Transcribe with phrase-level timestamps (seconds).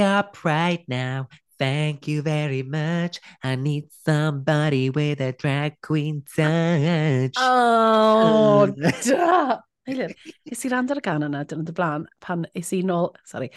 [0.00, 1.28] Stop right now.
[1.58, 3.20] Thank you very much.
[3.42, 7.34] I need somebody with a drag queen touch.
[7.36, 8.74] Oh, um,
[9.04, 9.58] da!
[9.86, 10.14] Eilir,
[10.46, 13.10] is i rand ar y gan yna, dyn yn blaen, pan is i nôl...
[13.28, 13.50] Sorry,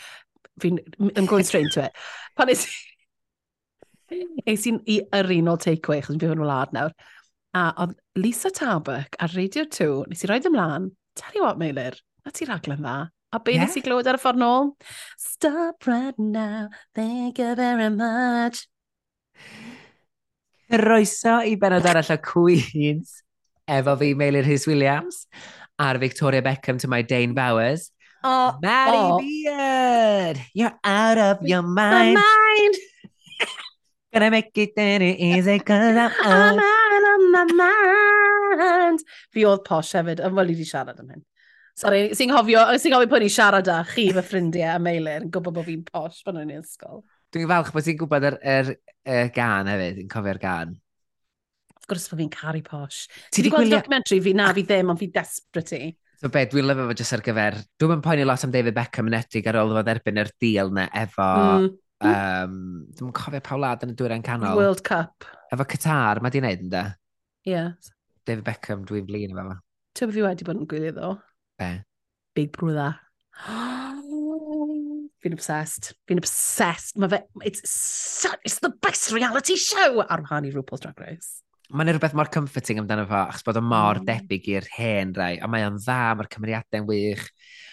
[0.60, 0.82] fi'n...
[1.16, 1.96] I'm going straight into it.
[2.36, 2.68] Pan is
[4.12, 4.20] i...
[4.52, 6.92] Is i'n i yr un o'r takeaway, chos fi'n fawr wlad nawr.
[7.56, 12.04] A oedd Lisa Tarbuck ar Radio 2, nes i roed ymlaen, tell you what, Meilir,
[12.28, 13.00] na ti raglen dda.
[13.34, 13.66] A be yeah.
[13.66, 14.68] nes i glywed ar y ffordd nôl?
[15.18, 18.68] Stop right now, thank you very much.
[20.70, 23.16] Roeso i benod arall o Queens,
[23.66, 25.26] efo fi Meilir Rhys Williams,
[25.82, 27.90] a'r Victoria Beckham to my Dane Bowers.
[28.24, 29.20] Oh, Maddie oh.
[29.20, 32.14] Beard, you're out of your mind.
[32.14, 32.76] My mind.
[34.14, 36.60] Gonna make it any easy, cause I'm out.
[36.62, 39.00] Out of my mind.
[39.34, 41.26] Fi oedd posh hefyd, yn fel i wedi siarad am hyn.
[41.74, 45.32] Sorry, sy'n hofio, sy'n gofio pwy ni siarad â chi fy ffrindiau a meilir yn
[45.34, 47.02] gwybod bod fi'n posh pan o'n i'n ysgol.
[47.34, 50.76] Dwi'n falch bod ti'n gwybod yr, yr, yr, er gan hefyd, yn cofio'r gan.
[51.74, 53.08] Of gwrs bod fi'n caru posh.
[53.32, 53.80] Ti wedi gweld gwylio...
[53.80, 55.90] documentary fi na fi ddim, ond fi desperate i.
[56.22, 57.60] So be, dwi'n lyfo fo jyst ar gyfer...
[57.82, 60.72] Dwi'n mynd poeni lot am David Beckham yn etig ar ôl fod erbyn yr deal
[60.78, 61.32] na efo...
[61.66, 61.74] Mm.
[62.04, 62.56] Um,
[63.00, 64.58] dwi'n cofio pa wlad yn y dwyrain canol.
[64.60, 65.26] World Cup.
[65.56, 66.74] Efo Qatar, mae di'n neud yn?
[66.78, 67.54] Ie.
[67.56, 67.70] Yeah.
[68.28, 69.62] David Beckham, dwi'n flin efo fo.
[69.98, 71.14] Ti'n fi wedi bod yn gwylio ddo?
[71.60, 71.84] Be?
[72.36, 72.96] Big Brother.
[75.24, 75.94] Fi'n obsessed.
[76.10, 76.98] Fi'n obsessed.
[77.00, 77.22] Mae fe...
[77.48, 81.40] It's, so, it's the best reality show ar wahan i RuPaul's Drag Race.
[81.74, 84.06] Mae'n rhywbeth mor comforting amdano fo, achos bod o mor mm.
[84.10, 87.24] debyg i'r hen rai, a mae o'n dda, mae'r cymeriadau'n wych,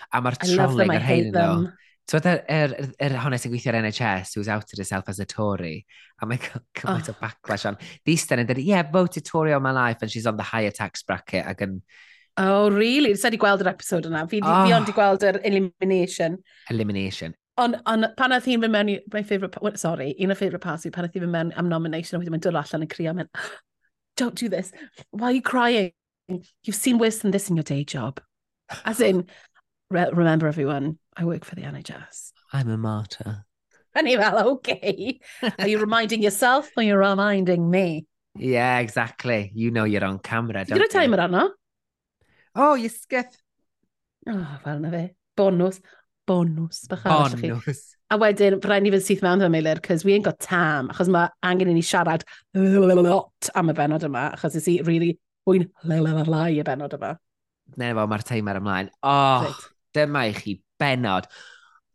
[0.08, 1.66] a mae'r trolling ar hyn nhw.
[2.08, 5.26] So bod yr, yr, yr honno sy'n gweithio ar NHS, who's outed herself as a
[5.28, 5.82] Tory,
[6.22, 6.40] a mae
[6.80, 7.12] cymaint oh.
[7.12, 7.76] o backlash on.
[8.06, 11.44] These dweud, yeah, voted Tory all my life, and she's on the higher tax bracket,
[11.50, 11.80] ac yn...
[11.80, 11.82] Can
[12.36, 13.14] Oh, really?
[13.14, 14.24] Sa'i di gweld yr episod yna.
[14.30, 14.46] Fi, oh.
[14.46, 14.78] fi ah.
[14.78, 16.38] ond di gweld yr elimination.
[16.70, 17.34] Elimination.
[17.60, 18.98] Ond on, pan oedd hi'n mynd mewn i...
[19.12, 19.58] My favourite...
[19.60, 22.22] Well, sorry, un o favourite parts fi, pan oedd hi'n mynd mewn am nomination, a
[22.22, 23.28] wedyn mae'n dod allan yn crio, mynd,
[24.20, 24.72] don't do this.
[25.10, 25.92] Why are you crying?
[26.64, 28.20] You've seen worse than this in your day job.
[28.84, 29.26] As in,
[29.90, 32.30] re remember everyone, I work for the NHS.
[32.52, 33.44] I'm a martyr.
[33.94, 35.18] And you're fel, okay.
[35.58, 38.06] Are you reminding yourself or you're reminding me?
[38.36, 39.50] Yeah, exactly.
[39.56, 40.86] You know you're on camera, don't you?
[40.86, 41.50] Gyda timer arno?
[42.56, 43.38] O, oh, iesgyth.
[44.26, 45.06] O, oh, fel na fe.
[45.38, 45.80] Bonws.
[46.26, 46.84] Bonws.
[46.90, 47.52] Bach arall chi.
[47.52, 47.82] Bonws.
[48.10, 51.06] A wedyn, rhaid ni fynd syth mewn am eilir, cos we ain't got tam, achos
[51.14, 52.24] mae angen i ni siarad
[52.58, 55.12] lot am y benod yma, achos ys i really
[55.46, 57.12] mwyn lai y benod yma.
[57.78, 58.90] Ne, fo, mae'r timer ymlaen.
[59.06, 59.70] Oh, right.
[59.94, 61.30] dyma i chi benod.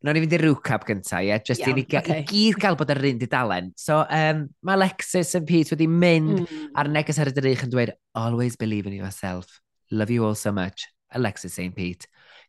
[0.05, 1.33] Nawr ni fynd i'r rwcap gyntaf, ie?
[1.33, 1.43] Yeah?
[1.43, 2.23] Just yeah, i ni ga okay.
[2.23, 3.69] i gyd gael bod ar yr un dudalen.
[3.75, 6.71] So, um, mae Alexis yn Pete wedi mynd mm.
[6.79, 9.59] ar neges ar y drych yn dweud, always believe in yourself
[9.91, 12.07] love you all so much, Alexis St Pete.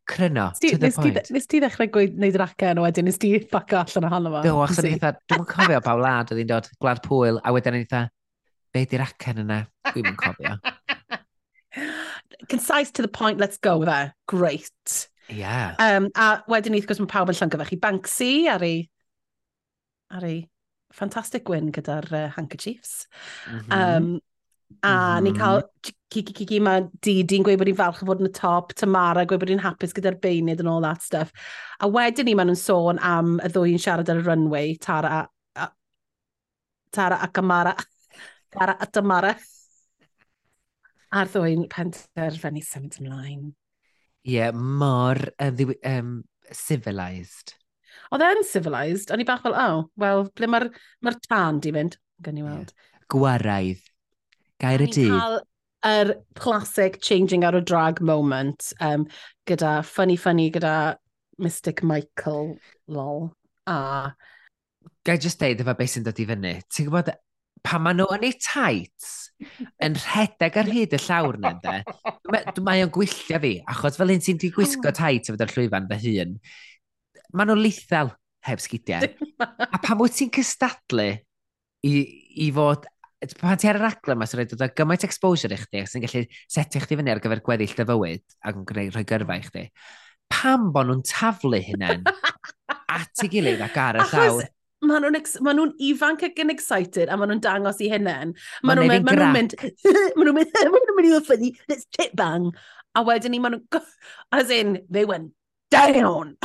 [0.09, 1.31] Cryno, Sti, to the nes point.
[1.35, 4.43] Nes ti ddechrau gwneud yr acen a wedyn, nes ti backa allan o hano fo?
[4.45, 7.75] Do, achos o'n eitha, dwi'n cofio pa wlad oedd hi'n dod gwlad pwyl, a wedyn
[7.75, 8.03] o'n eitha,
[8.75, 9.61] be di'r acen yna?
[9.91, 10.55] Dwi'n yn cofio.
[12.53, 14.15] Concise to the point, let's go there.
[14.31, 15.09] Great.
[15.29, 15.75] Yeah.
[15.83, 18.85] Um, a wedyn ni, wrth gwrs, mae pawb yn llyngo fe chi Banksy ar ei...
[20.15, 20.45] ar ei
[20.95, 23.07] fantastic win gyda'r uh, handkerchiefs.
[23.51, 23.97] Mm -hmm.
[23.97, 24.21] um,
[24.83, 24.93] A mm.
[24.93, 25.25] Mm-hmm.
[25.25, 25.63] ni cael
[26.11, 29.43] Kiki Kiki mae Didi'n gweud bod hi'n falch o fod yn y top, Tamara gweud
[29.43, 31.33] bod hi'n hapus gyda'r beinydd and all that stuff.
[31.83, 35.21] A wedyn ni maen nhw'n sôn am y ddwy'n siarad ar y runway, Tara a,
[35.63, 35.69] a
[36.95, 37.75] Tara a Camara.
[38.55, 39.35] Tara a Tamara.
[41.17, 43.51] A'r ddwy'n penderfynu symud ymlaen.
[44.27, 46.15] Ie, yeah, mor um, uh, um,
[46.51, 47.55] civilised.
[48.11, 50.71] Oedd e'n civilised, o'n i bach fel, oh, wel, ble mae'r
[51.07, 51.99] ma tan di fynd?
[52.23, 52.75] Gan i weld.
[52.75, 53.05] Yeah.
[53.15, 53.85] Gwaraidd
[54.63, 55.07] Gair y ti.
[55.87, 59.07] yr classic changing out of drag moment um,
[59.47, 60.97] gyda funny funny gyda
[61.39, 62.57] Mystic Michael
[62.89, 63.31] lol
[63.67, 64.13] a...
[65.07, 66.55] Gai just deud efo beth sy'n dod i fyny.
[66.73, 67.13] Ti'n gwybod,
[67.67, 69.13] pan maen nhw yn ei tights
[69.85, 71.77] yn rhedeg ar hyd y llawr na, de,
[72.65, 76.17] mae o'n gwylltio fi, achos fel un sy'n di gwisgo tights efo dy'r llwyfan fy
[76.17, 76.37] hun,
[77.37, 78.15] maen nhw'n lethal
[78.47, 79.07] heb sgidiau.
[79.43, 81.11] a pan wyt ti'n cystadlu
[81.87, 81.95] i,
[82.47, 82.87] i fod
[83.41, 86.05] pan ti ar y raglen yma, sy'n rhaid dod o gymaint exposure i chdi, sy'n
[86.05, 89.47] gallu setio chdi fyny ar gyfer gweddill dy fywyd, ac yn gwneud rhoi gyrfa i
[89.47, 89.65] chdi.
[90.33, 92.05] Pam bod nhw'n taflu hynna'n
[92.93, 94.49] at ei gilydd ac ar y llawr?
[94.87, 98.35] Maen nhw'n ma nhw ifanc ac yn excited a maen nhw'n dangos i hynny'n.
[98.67, 101.53] Maen nhw'n mynd, maen nhw'n mynd, maen nhw'n mynd, maen nhw'n mynd i fod ffynnu,
[101.73, 102.51] let's chip bang.
[102.97, 103.89] A wedyn ni maen nhw'n,
[104.37, 105.33] as in, they went
[105.73, 106.37] down.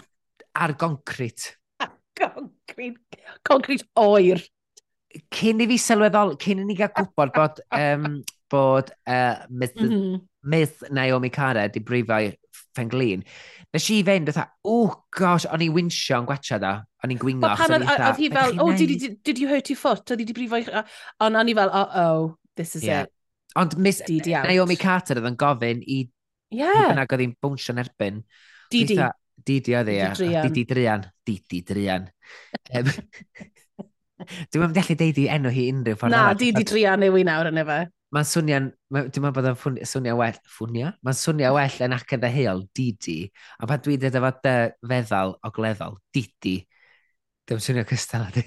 [0.56, 1.52] Ar goncrit.
[1.84, 4.40] Ar goncrit, concrete oer
[5.34, 8.22] cyn i fi sylweddol, cyn i ni gael gwybod bod, um,
[8.52, 10.22] bod uh, myth, mm -hmm.
[10.54, 12.32] myth Naomi Cara di brifau
[12.72, 13.24] ffenglin,
[13.74, 17.48] nes i fynd, dweud, oh gosh, o'n i winsio yn gwacha da, o'n i'n gwingo.
[17.48, 20.04] Wel, pan oedd hi fel, oh, did, did, did you hurt your foot?
[20.12, 20.62] Oedd hi di brifo,
[21.20, 23.04] ond o'n i fel, oh, oh, this is yeah.
[23.04, 23.14] it.
[23.56, 26.06] Ond Miss Didi Naomi Carter oedd yn gofyn i
[26.52, 26.92] Yeah.
[26.92, 28.20] Bynnag oedd hi'n bwnsio'n erbyn.
[28.72, 29.00] Didi.
[29.48, 30.46] Didi oedd hi, Didi Drian.
[30.46, 31.06] Didi Drian.
[31.26, 32.12] Didi Drian.
[34.22, 36.16] Dwi'n meddwl gallu deud i enw hi unrhyw ffordd.
[36.16, 37.80] Na, di di dria neu wy nawr yn efe.
[38.12, 40.92] Mae'n swnio'n, dwi'n meddwl bod o'n swnio well, ffwnio?
[41.08, 43.20] Mae'n swnio well yn ac yn ddeheol, didi.
[43.60, 44.56] A pa dwi'n dweud efo dy
[44.92, 46.58] feddal o gleddol, didi.
[47.48, 48.44] Dwi'n swnio cystal ydi.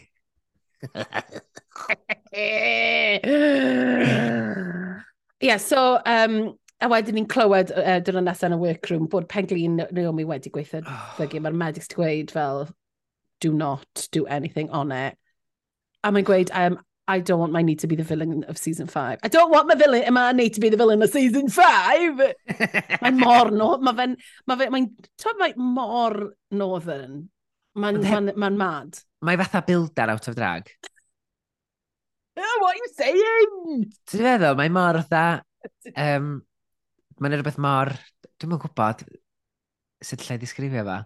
[5.41, 6.37] Ie, so, um,
[6.85, 10.85] a wedyn ni'n clywed uh, dyna nesaf yn y workroom bod penglin Naomi wedi gweithio.
[10.85, 11.25] Oh.
[11.25, 12.67] Mae'r medics wedi gweud fel,
[13.41, 15.17] do not do anything on it
[16.05, 18.87] a mae'n gweud, um, I don't want my need to be the villain of season
[18.87, 19.19] 5.
[19.23, 22.23] I don't want my villain, my need to be the villain of season 5!
[23.03, 24.17] mae'n mor no, mae fe'n,
[24.49, 24.89] mae fe, mae'n,
[25.21, 26.17] ti'n mae mor
[26.51, 27.27] northern.
[27.77, 29.01] Mae'n ma n, ma mad.
[29.25, 30.71] Mae fatha builder out of drag.
[32.39, 33.93] oh, what are you saying?
[34.11, 35.45] Ti'n feddwl, mae mor fatha,
[35.93, 36.39] um,
[37.21, 37.93] mae'n rhywbeth mor,
[38.39, 39.05] dwi'n mwyn gwybod
[40.05, 41.03] sut lle disgrifio fa.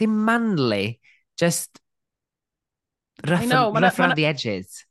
[0.00, 0.98] Dim manly,
[1.40, 1.80] just
[3.24, 4.84] Rough, I know, rough around the edges.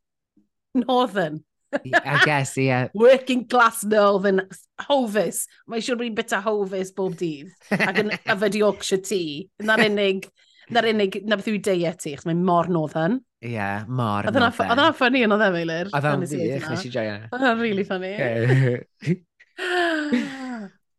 [0.74, 1.44] Northern.
[1.74, 2.88] I guess, yeah.
[2.94, 4.42] Working class northern
[4.88, 5.46] hovis.
[5.68, 7.52] Mae eisiau rhywun bit o hovis bob dydd.
[7.76, 9.50] Ac yn yfed Yorkshire tea.
[9.66, 10.30] Na'r unig,
[10.72, 13.20] na'r unig, na beth yw diet i, chos mae mor northern.
[13.44, 14.72] Ie, yeah, mor northern.
[14.72, 15.92] Oedd yna ffynnu yn oedd e, Meilir.
[15.92, 17.20] Oedd yna'n ddiach, nes i joio.
[17.30, 18.16] Oedd yna'n really funny.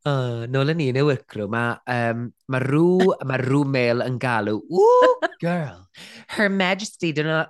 [0.07, 1.81] Uh, nôl yn ni yn y workroom, mae
[2.13, 5.81] um, ma rŵ, ma rŵ Mail yn galw, ooh, girl,
[6.37, 7.41] her majesty, dyn nhw,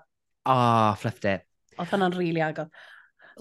[0.49, 1.45] oh, fluffed it.
[1.77, 2.71] Oedd hwnna'n really agor.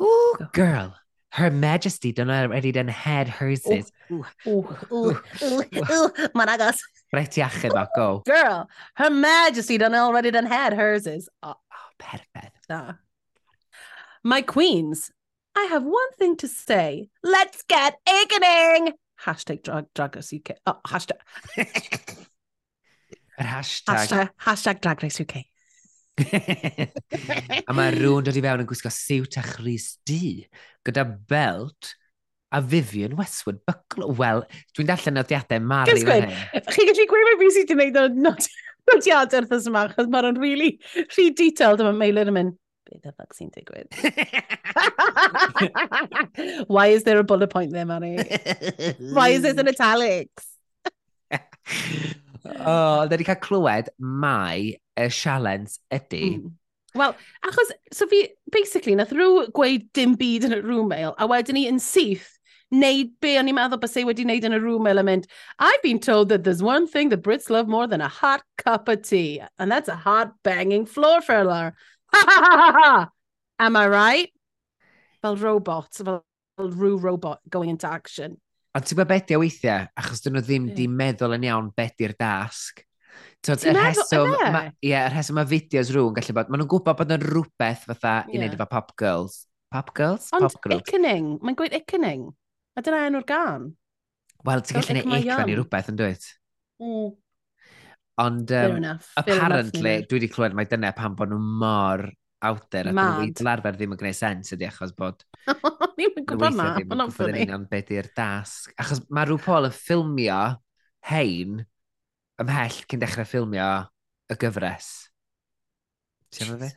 [0.04, 0.92] Ooh, girl,
[1.40, 3.88] her majesty, dyn nhw already done head hers is.
[4.12, 5.16] Ooh, Ooh, ooh,
[5.48, 6.84] ooh, ooh, mae'n agos.
[7.16, 8.10] Rhaid ti achub o, go.
[8.28, 8.68] Girl,
[9.00, 11.30] her majesty done already done had hers is.
[11.42, 12.68] Oh, Oh, perfect.
[12.68, 12.94] nah.
[14.26, 15.10] My queens,
[15.56, 17.08] I have one thing to say.
[17.24, 18.94] Let's get awakening!
[19.26, 20.58] hashtag drag, drag race UK.
[20.66, 21.20] Oh, hashtag.
[23.40, 23.96] Yr hashtag.
[23.96, 24.30] hashtag.
[24.46, 25.44] Hashtag drag race UK.
[27.68, 30.46] a mae rhywun dod i fewn yn gwisgo siwt a chris di
[30.88, 31.96] gyda belt
[32.56, 34.14] a Vivian Westwood Buckle.
[34.16, 34.46] Wel,
[34.76, 35.92] dwi'n darllen nodiadau Mari.
[35.92, 36.30] Gys gweud,
[36.72, 38.48] chi gallu gweud mae fi sydd wedi gwneud
[38.92, 40.78] nodiadau wrth yma, achos mae'n really
[41.10, 42.56] rhy detailed yma Meilir yn mynd
[43.04, 43.92] the fuck sy'n digwydd?
[46.68, 48.18] Why is there a bullet point there, Mari?
[49.00, 50.46] Why is it in italics?
[52.46, 56.38] oh, da ni cael clywed mai y sialens ydy.
[56.38, 56.54] Mm.
[56.96, 61.16] Wel, achos, so fi, basically, nath rhyw gweud dim byd yn y mail.
[61.20, 62.30] a wedyn ni yn syth,
[62.72, 65.28] neud be o'n i'n meddwl bod ei wedi wneud yn y rwmail yn mynd,
[65.60, 68.88] I've been told that there's one thing the Brits love more than a hot cup
[68.88, 71.76] of tea, and that's a hot banging floor filler.
[73.66, 74.32] Am I right?
[75.22, 76.24] Fel robot, fel,
[76.58, 78.38] fel rhyw robot going into action.
[78.76, 79.88] Ond ti'n gwybod beth o weithiau?
[79.96, 80.76] Achos dyn nhw ddim yeah.
[80.76, 82.82] di meddwl yn iawn beth i'r dasg.
[83.46, 87.14] Ti'n meddwl rheswm, Ie, yeah, rheswm mae fideos rhywun gallu bod, maen nhw'n gwybod bod
[87.16, 88.34] yn rhywbeth fatha yeah.
[88.34, 89.46] i wneud efo pop girls.
[89.72, 90.28] Pop girls?
[90.36, 90.84] Ond pop girls.
[90.84, 92.28] ickening, mae'n gweud ickening.
[92.76, 93.70] A dyna enw'r gan.
[94.46, 96.28] Wel, ti'n gallu gwneud ic fan i rhywbeth yn dweud?
[96.84, 97.14] Mm.
[98.24, 102.06] Ond um, enough, apparently, dwi wedi clywed mai dyna pan bod nhw mor
[102.46, 102.94] out there.
[102.96, 103.34] Mad.
[103.38, 105.26] Fel arfer ddim yn gwneud sens ydi achos bod...
[106.00, 107.44] Ni'n yn gwybod na, ond o'n ffynnu.
[107.50, 108.72] Ni'n beth i'r dasg.
[108.80, 110.40] Achos mae rhyw Paul yn ffilmio
[111.10, 111.60] hein
[112.42, 113.68] ymhell cyn dechrau ffilmio
[114.32, 114.90] y gyfres.
[116.36, 116.72] Ti'n fe?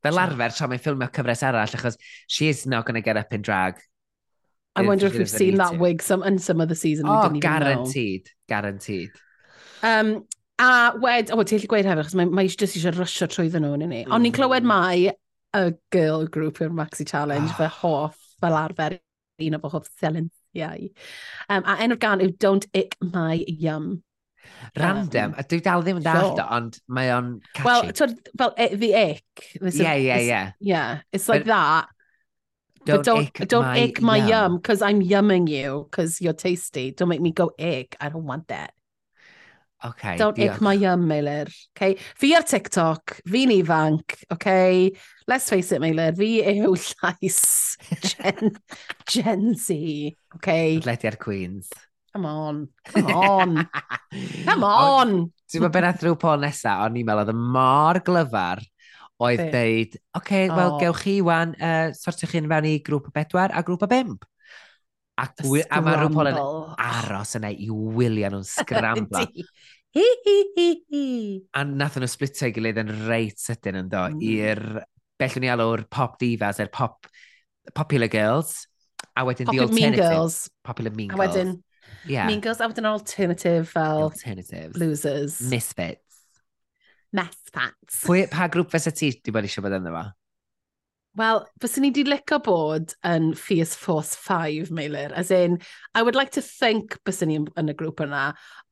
[0.00, 3.32] Fel arfer, tra mae'n ffilmio cyfres arall, achos she is not going to get up
[3.36, 3.80] in drag.
[4.76, 7.06] I wonder if we've seen that wig some, in some other season.
[7.06, 8.30] Oh, we didn't even guaranteed.
[8.48, 9.10] Guaranteed.
[9.82, 10.26] Um,
[10.60, 13.62] A wed, o, oh, ti'n gallu gweud hefyd, achos mae, mae jyst eisiau rysio trwyddo
[13.62, 14.02] nhw, ni.
[14.08, 14.70] Ond ni'n clywed mm.
[14.70, 15.10] mai
[15.56, 15.62] y
[15.94, 17.54] girl group yw'r Maxi Challenge, oh.
[17.54, 17.58] Ah.
[17.62, 18.98] fy hoff fel arfer
[19.40, 20.90] un o fy hoff selensiau.
[21.48, 24.02] Um, a enw'r gan yw Don't Ick My Yum.
[24.76, 26.46] Random, um, a dwi dal ddim yn dall sure.
[26.56, 27.66] ond mae o'n catchy.
[28.00, 29.48] Wel, fel e, the ick.
[29.60, 30.52] Yeah, yeah, yeah.
[30.60, 31.88] Yeah, it's like but, that.
[32.84, 36.32] Don't, but don't ick don't my, ick my yum because I'm yumming you because you're
[36.32, 36.90] tasty.
[36.90, 37.96] Don't make me go ick.
[38.00, 38.72] I don't want that.
[39.82, 40.56] Okay, Don't diolch.
[40.56, 41.48] ick my yum, Meilir.
[41.72, 41.94] Okay?
[42.20, 44.90] Fi ar TikTok, fi'n ifanc, okay?
[45.30, 47.40] let's face it, Meilir, fi yw llais
[48.02, 48.56] Gen,
[49.08, 50.16] Gen Z.
[50.36, 50.76] Okay?
[50.80, 51.70] Adletiad Queens.
[52.12, 53.68] Come on, come on,
[54.44, 55.14] come on.
[55.46, 58.64] Ti'n meddwl beth rhyw pol nesaf, o'n i'n meddwl oedd y mor glyfar
[59.20, 60.56] oedd dweud, oce, okay, oh.
[60.56, 63.90] wel, gewch chi wan, uh, sortio'ch chi'n fewn i grŵp o bedwar a grŵp o
[63.90, 64.26] bimp.
[65.20, 66.38] Ac a mae rhyw yn
[66.80, 69.26] aros yna i wylio nhw'n sgrambla.
[69.96, 71.04] hi, hi, hi, hi.
[71.56, 74.24] A nath nhw splitio i gilydd yn reit sydyn yn do, mm.
[74.30, 74.64] i'r,
[75.20, 77.08] Bell ni alw'r pop divas, yr er pop,
[77.76, 78.62] popular girls,
[79.12, 80.06] a wedyn popular the alternative.
[80.06, 80.38] Mean girls.
[80.64, 81.18] Popular mean girls.
[81.18, 81.50] A wedyn,
[82.08, 82.30] yeah.
[82.30, 84.06] mean girls, a wedyn alternative fel...
[84.06, 84.72] Alternative.
[84.80, 85.36] Losers.
[85.52, 86.22] Misfits.
[87.12, 88.00] Mess pats.
[88.06, 90.06] Pwy, pa grŵp fysa ti di bod eisiau bod ynddo fo?
[91.18, 95.10] Wel, fyswn i wedi licio bod yn Fierce Force 5, Meilir.
[95.12, 95.58] As in,
[95.94, 98.28] I would like to think byswn i yn y grŵp yna,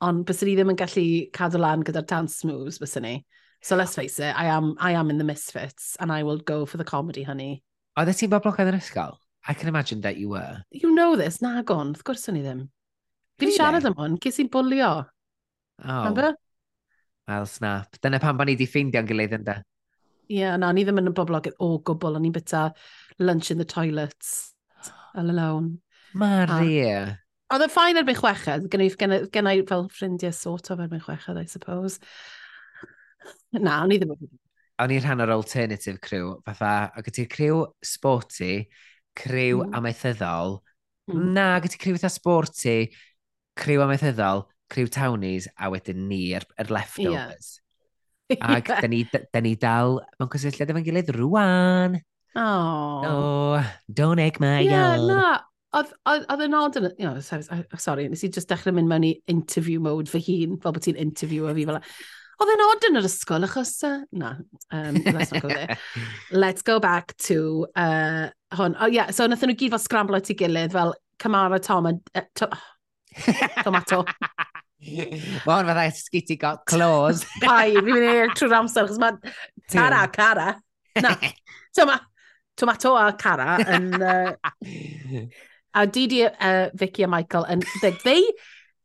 [0.06, 3.14] ond byswn i ddim yn gallu cadw lan gyda'r dance moves, byswn i.
[3.60, 6.64] So let's face it, I am, I am in the misfits, and I will go
[6.64, 7.64] for the comedy, honey.
[7.98, 9.18] Oeddet ti'n boblogaidd yn ysgol?
[9.48, 10.62] I can imagine that you were.
[10.70, 12.68] You know this, nag on, wrth gwrs o'n i ddim.
[13.38, 14.92] Fi wedi siarad am hwn, ges i'n bwlio.
[15.82, 15.98] Oh.
[16.04, 16.36] Remember?
[17.26, 17.98] Well, snap.
[17.98, 19.50] Dyna pan bod ni wedi ffeindio'n gilydd yn.
[20.28, 22.66] Ie, yeah, na, ni ddim yn y boblog o gwbl, o'n i'n bita
[23.24, 24.52] lunch in the toilets,
[25.16, 25.78] all alone.
[26.18, 26.74] Mari.
[26.84, 26.98] E.
[27.48, 31.00] Oedd yn ffain erbyn chweched, gen i, gen, gen i fel ffrindiau sort of erbyn
[31.00, 31.96] chweched, I suppose.
[33.56, 34.28] Na, o'n i ddim yn...
[34.84, 38.68] O'n i'n rhan o'r alternative crew, fatha, o gyda'r crew sporty,
[39.18, 39.72] crew mm.
[39.80, 40.58] amaethyddol,
[41.08, 41.22] mm.
[41.38, 42.76] na, gyda'r crew fatha sporty,
[43.58, 47.48] crew amaethyddol, crew townies, a wedyn ni, yr, er, er leftovers.
[47.56, 47.64] Yeah.
[48.40, 51.98] Ac da ni, da ni dal mewn cysylltiad efo'n gilydd rwan.
[52.36, 53.00] Oh.
[53.02, 55.08] No, don't egg my yeah, yard.
[55.08, 55.28] na.
[55.78, 56.90] Oedd yn odd yn...
[56.98, 60.56] You know, sorry, oh, nes i just dechrau mynd mewn i interview mode fy hun,
[60.62, 61.82] fel bod ti'n interview o fi fel
[62.38, 63.72] Oedd yn odd yn yr ysgol, achos...
[63.82, 64.36] Uh, na,
[64.70, 65.76] um, let's not go there.
[66.44, 68.76] let's go back to uh, hwn.
[68.78, 71.96] Oh, yeah, so nath nhw gyd fel scramblo at ei gilydd, fel Camara Tom a...
[72.14, 72.48] Uh, to
[73.64, 74.04] tomato.
[75.46, 77.24] Mae hwn fatha sgiti got claws.
[77.44, 79.34] Pai, fi'n mynd i'r trwy'r amser, chos mae
[79.72, 80.48] cara, cara.
[81.02, 81.16] Na,
[81.76, 81.98] toma,
[82.58, 83.90] tomato a cara yn...
[83.98, 85.26] Uh,
[85.78, 87.62] a Didi, uh, Vicky a Michael yn...
[87.82, 88.22] They, they,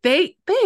[0.03, 0.63] they be?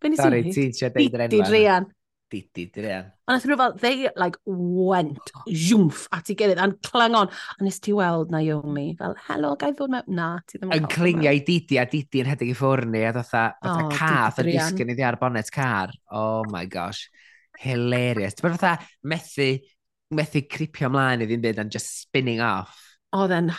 [0.00, 0.22] Be nes i?
[0.22, 1.34] Sorry, ti'n siarad deud yr enw.
[1.38, 1.88] Didi Rhian
[2.36, 3.06] didi, dwi e'n.
[3.26, 7.30] A nath nhw fel, they like went zoomf at ei gilydd, a'n clangon.
[7.32, 10.10] A nes ti weld Naomi, fel, helo, gai ddod mewn?
[10.18, 10.82] Na, ti ddim yn cael.
[10.84, 14.42] Yn clingio i didi, a didi yn hedeg i ffwrni, a dotha, dotha oh, cath,
[14.42, 15.94] a disgyn iddi ar bonnet car.
[16.10, 17.06] Oh my gosh,
[17.62, 18.36] hilarious.
[18.36, 18.76] Ti'n fatha
[19.08, 19.50] methu,
[20.14, 22.76] methu cripio ymlaen iddi'n byd, and just spinning off.
[23.16, 23.50] Oedd oh, e'n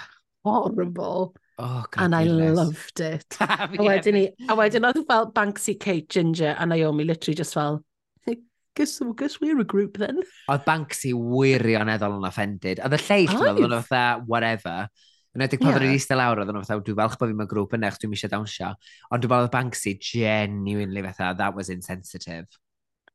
[0.45, 1.35] horrible.
[1.59, 2.55] Oh, God and I goodness.
[2.55, 3.37] loved it.
[3.39, 7.81] a wedyn ni, a wedyn oedd fel Banksy, Kate, Ginger a Naomi literally just fel,
[8.77, 10.21] guess, guess we're a group then.
[10.53, 12.81] Oedd Banksy wirioneddol yn offended.
[12.85, 14.87] Oedd y lleill oedd yn e fatha, whatever.
[15.37, 15.81] Yn edrych pan yeah.
[15.83, 18.33] rydyn eistedd lawr, oedd yn fatha, dwi'n falch bod fi'n mewn grŵp yna, dwi'n eisiau
[18.33, 18.71] dawnsio.
[19.11, 22.45] Ond dwi'n meddwl Banksy genuinely fatha, that was insensitive.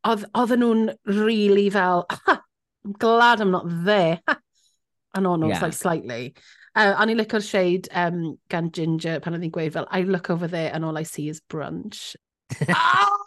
[0.07, 2.41] Oedd, Oedden nhw'n really fel, ha,
[2.85, 4.21] I'm glad I'm not there.
[4.29, 4.39] Ha,
[5.15, 5.61] and on yeah.
[5.61, 6.35] like slightly.
[6.75, 10.31] Uh, a ni'n licio'r shade um, gan Ginger pan oedd hi'n gweud fel, I look
[10.33, 12.15] over there and all I see is brunch.
[12.69, 13.22] oh!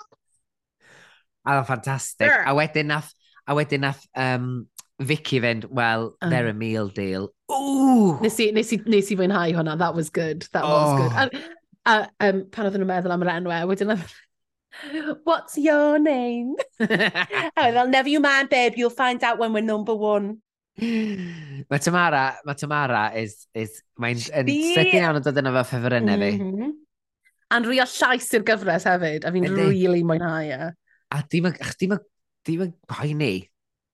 [1.45, 2.29] A oedd ffantastig.
[2.29, 2.43] Sure.
[2.49, 3.13] A wedyn nath,
[3.47, 4.67] a wedyn nath um,
[4.99, 6.27] Vicky fynd, well, um.
[6.27, 6.29] Oh.
[6.29, 7.31] they're a meal deal.
[7.51, 8.19] Ooh!
[8.21, 10.69] Nes i, nes, i, nes i fwynhau hwnna, that was good, that oh.
[10.69, 11.41] was good.
[11.85, 14.15] A, a um, pan oedden nhw'n meddwl am yr enwau, wedyn oedd,
[15.23, 16.55] what's your name?
[16.79, 20.39] oh, well, never you mind, babe, you'll find out when we're number one.
[20.77, 26.31] Mae Tamara, mae Tamara is, is mae'n sydyn iawn yn dod yna fo ffefrynnau fi.
[26.39, 26.73] Mm -hmm.
[27.51, 30.73] And rhywio llais i'r gyfres hefyd, a fi'n really mwynhau e.
[31.11, 31.59] A dim yn...
[31.79, 32.01] Dim yn...
[32.45, 33.33] Dim yn poeni.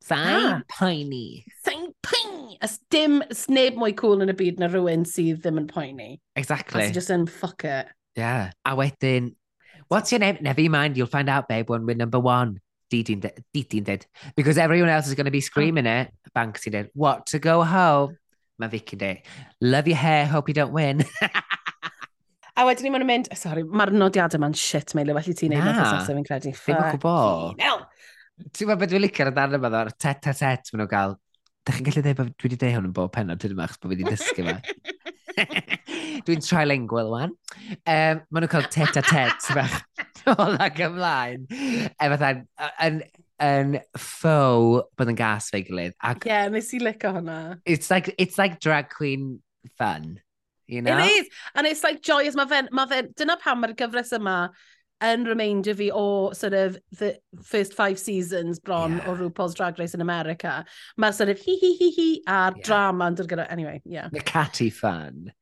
[0.03, 0.62] Sain ah.
[0.72, 1.44] poeni.
[1.65, 2.58] Sain poeni.
[2.63, 3.22] Ys dim...
[3.32, 6.15] Ys neb mwy cool yn y byd na rhywun sydd ddim yn poeni.
[6.39, 6.88] Exactly.
[6.88, 7.91] As just yn fuck it.
[8.15, 8.51] Yeah.
[8.65, 9.36] A wedyn...
[9.91, 10.38] What's your name?
[10.39, 12.62] Never mind, you'll find out, babe, when we're number one.
[12.91, 13.22] Didi'n
[13.86, 14.06] dweud.
[14.36, 15.50] Because everyone else is going to be oh.
[15.50, 16.12] screaming it.
[16.34, 16.72] Banks did.
[16.72, 18.18] dweud, what to go home?
[18.60, 19.22] Mae Vicky dweud,
[19.60, 21.03] love your hair, hope you don't win.
[22.62, 25.80] A wedyn ni maen mynd, sori, mae'r nodiadau ma'n shit, Meilo, felly ti'n neud nhw'n
[25.80, 26.51] sasau fi'n credu.
[26.53, 27.63] Fi'n ma'n gwybod.
[28.44, 31.15] Ti'n gwybod beth dwi'n licio'r darn yma ddo'r tet a tet maen nhw'n gael.
[31.65, 33.82] Da chi'n gallu dweud bod dwi wedi dweud hwn yn bob penod dyn yma, achos
[33.82, 34.60] bod fi wedi dysgu fe.
[36.27, 37.36] Dwi'n trilingual wan.
[37.82, 39.82] Um, maen nhw'n cael tet a tet fach.
[40.38, 41.50] Oedd ag ymlaen.
[41.50, 42.34] E fatha,
[42.86, 43.01] yn,
[43.41, 44.39] yn ffo
[45.01, 45.98] bod yn gas fe gilydd.
[45.98, 46.30] Ac...
[46.30, 47.39] Yeah, nes i licio hwnna.
[47.65, 49.39] It's like, it's like drag queen
[49.82, 50.20] fun.
[50.71, 50.97] You know?
[50.97, 51.29] It is.
[51.53, 52.35] And it's like joyous.
[52.39, 52.69] Mae fe'n...
[52.71, 54.35] Ma fe, dyna pam mae'r gyfres yma
[55.03, 59.09] yn remainder fi o sort of the first five seasons bron yeah.
[59.09, 60.63] o RuPaul's Drag Race in America.
[60.95, 62.63] Mae'r sort of hi hi hi hi a'r yeah.
[62.63, 63.49] drama yn dod gyda...
[63.51, 64.07] Anyway, yeah.
[64.13, 65.33] The catty fan.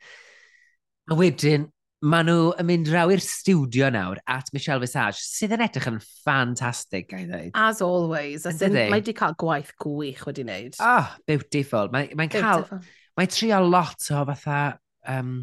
[1.12, 1.70] A wedyn,
[2.02, 6.02] maen nhw yn mynd draw i'r studio nawr at Michelle Visage, sydd yn edrych yn
[6.02, 7.54] ffantastig, gai ddweud.
[7.54, 8.50] As always.
[8.50, 10.82] As in, mae wedi cael gwaith gwych wedi wneud.
[10.82, 11.94] Oh, beautiful.
[11.94, 12.66] Mae'n mae cael...
[13.20, 15.34] Mae'n trio lot o fatha um,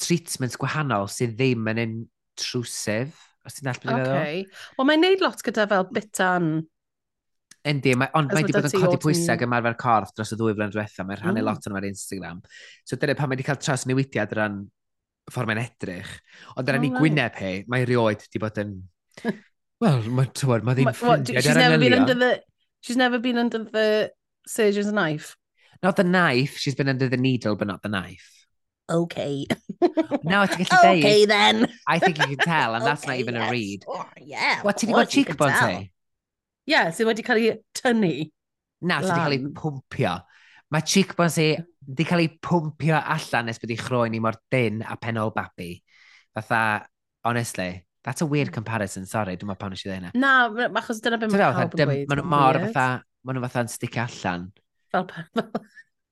[0.00, 3.14] treatments gwahanol sydd ddim yn intrusive,
[3.46, 4.42] os ti'n dallt beth okay.
[4.44, 4.60] feddwl.
[4.78, 6.52] Wel, mae'n neud lot gyda fel bitan...
[7.70, 10.54] Yndi, ma, ond mae wedi bod yn codi pwysau yn marfer corff dros y ddwy
[10.56, 11.04] flynedd diwethaf.
[11.04, 11.48] Mae'n rhannu mm.
[11.48, 12.38] lot yn ar Instagram.
[12.88, 14.62] So dyna pan mae wedi cael tras newidiad ran
[15.30, 16.14] ffordd mae'n edrych.
[16.54, 17.02] Ond dyna oh, ni right.
[17.04, 18.78] Gwyneb he, mae rioed wedi bod yn...
[19.84, 22.40] Wel, mae'n tywod, mae ddim ffrindiau ar anelion.
[22.80, 24.10] She's never been under the
[24.48, 25.36] surgeon's knife.
[25.82, 28.39] Not the knife, she's been under the needle, but not the knife
[28.90, 29.46] okay.
[30.24, 31.68] now I think it's Okay then.
[31.86, 33.48] I think you can tell, and that's okay, not even yes.
[33.48, 33.84] a read.
[33.88, 34.62] Oh, yeah.
[34.62, 35.92] What, ti di bod cheekbone ti?
[36.66, 38.14] Yeah, sydd wedi cael ei tynnu.
[38.86, 40.14] Na, sydd wedi cael ei pwmpio.
[40.70, 41.50] Mae cheekbones i
[41.88, 45.72] wedi cael ei pwmpio allan nes bod i chroen i mor dyn a penol babi.
[46.36, 46.86] Fatha,
[47.24, 48.58] honestly, that's a weird hmm.
[48.60, 50.12] comparison, sorry, dwi'n meddwl pan eisiau dweud hynna.
[50.14, 52.10] Na, achos dyna beth mae pawb yn gweud.
[52.10, 52.88] Mae nhw mor fatha,
[53.24, 54.50] mae nhw fatha'n sticio allan.
[54.94, 55.50] Fel, fel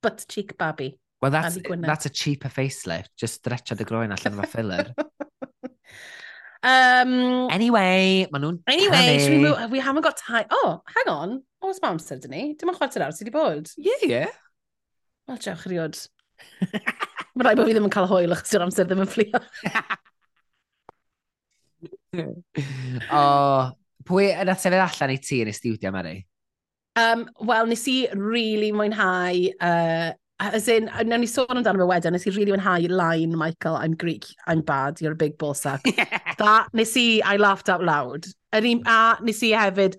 [0.02, 0.92] butt cheek babi.
[1.20, 3.08] Well, that's, that's a cheaper facelift.
[3.16, 4.94] Just stretcha dy groen allan efo filler.
[6.62, 10.46] um, anyway, maen nhw'n Anyway, should we, move, we haven't got time.
[10.50, 11.42] Oh, hang on.
[11.58, 12.42] Oh, o, oes mam amser dyn ni?
[12.54, 13.72] Dim ond chwarter awr sydd wedi bod.
[13.82, 14.30] Yeah, yeah.
[15.26, 15.98] Wel, diolch riod.
[16.62, 19.42] Mae rai bod fi ddim yn cael hwyl achos yw'r amser ddim yn fflio.
[23.18, 23.20] o,
[24.06, 26.20] pwy yn atefydd allan i ti yn y studio, Mary?
[26.98, 32.14] Um, Wel, nes i really mwynhau uh, As in, nawn ni sôn amdano fe wedyn,
[32.14, 35.82] nes i really wynhau line, Michael, I'm Greek, I'm bad, you're a big ball sack.
[36.38, 38.26] That, nes i, I laughed out loud.
[38.52, 39.96] A, a nes i hefyd,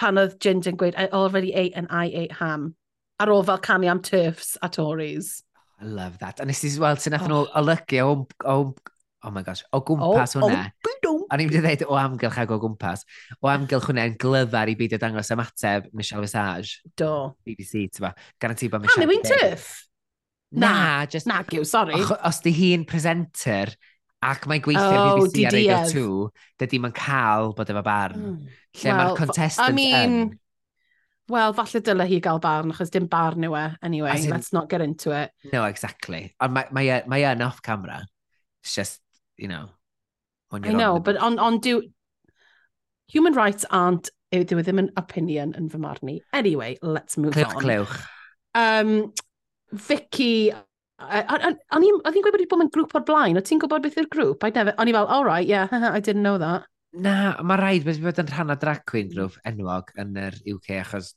[0.00, 2.74] pan oedd Ginger yn gweud, I already ate and I ate ham.
[3.20, 5.42] Ar ôl fel canu am turfs a Tories.
[5.52, 6.40] Oh, I love that.
[6.40, 7.32] A nes i weld sy'n eithaf oh.
[7.34, 8.14] nhw olygu o,
[8.48, 8.56] o,
[9.22, 10.66] oh my gosh, o gwmpas oh, hwnna.
[11.08, 13.06] Oh, a ni'n mynd i ddweud o amgylch ag o gwmpas.
[13.40, 16.82] O amgylch hwnna yn glyfar i beidio dangos ymateb Michelle Visage.
[16.98, 17.12] Do.
[17.46, 18.12] BBC, ti'n ba.
[18.42, 19.06] Garanti bod Michelle...
[19.06, 19.70] Am yw'n tyff?
[20.52, 21.30] Na, na, just...
[21.30, 21.96] Na, gyw, sorry.
[22.00, 23.74] Och, os di hi'n presenter
[24.22, 26.04] ac mae'n gweithio oh, BBC ar Radio 2,
[26.62, 28.22] dydy ma'n cael bod efo barn.
[28.22, 28.54] Mm.
[28.78, 30.38] Lle well, mae'r contestant I mean, yn.
[31.32, 34.52] Wel, falle dyle hi gael barn, achos dim barn yw e, anyway, As in, let's
[34.54, 35.34] not get into it.
[35.52, 36.28] No, exactly.
[36.42, 38.02] Ond mae, mae, e, mae, mae off camera.
[38.62, 39.01] It's just,
[39.42, 39.68] you know,
[40.50, 41.82] when you're I know, but on, on do...
[43.08, 46.20] Human rights aren't, yw were ddim yn opinion yn fy marn i.
[46.32, 47.64] Anyway, let's move clywch, on.
[47.64, 47.96] Clywch.
[48.56, 48.92] Um,
[49.88, 50.52] Vicky,
[51.02, 54.46] o'n i'n gweud bod mae'n grŵp o'r blaen, o ti'n gwybod beth yw'r grŵp?
[54.46, 56.68] I'd never, o'n i fel, all right, yeah, I didn't know that.
[56.92, 61.12] Na, mae rhaid bod yn rhan o drag queen grŵp enwog yn yr UK achos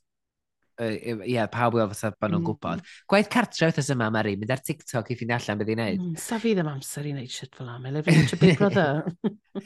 [0.81, 2.47] ie, yeah, pawb i fatha bod nhw'n mm.
[2.47, 2.47] Mm-hmm.
[2.49, 2.83] gwybod.
[3.11, 6.01] Gwaith cartre wrth yma, Mari, mynd ar TikTok i ffindi allan beth i'n neud.
[6.03, 9.05] Mm, sa fi ddim amser i wneud shit fel am, elef i'n Big Brother.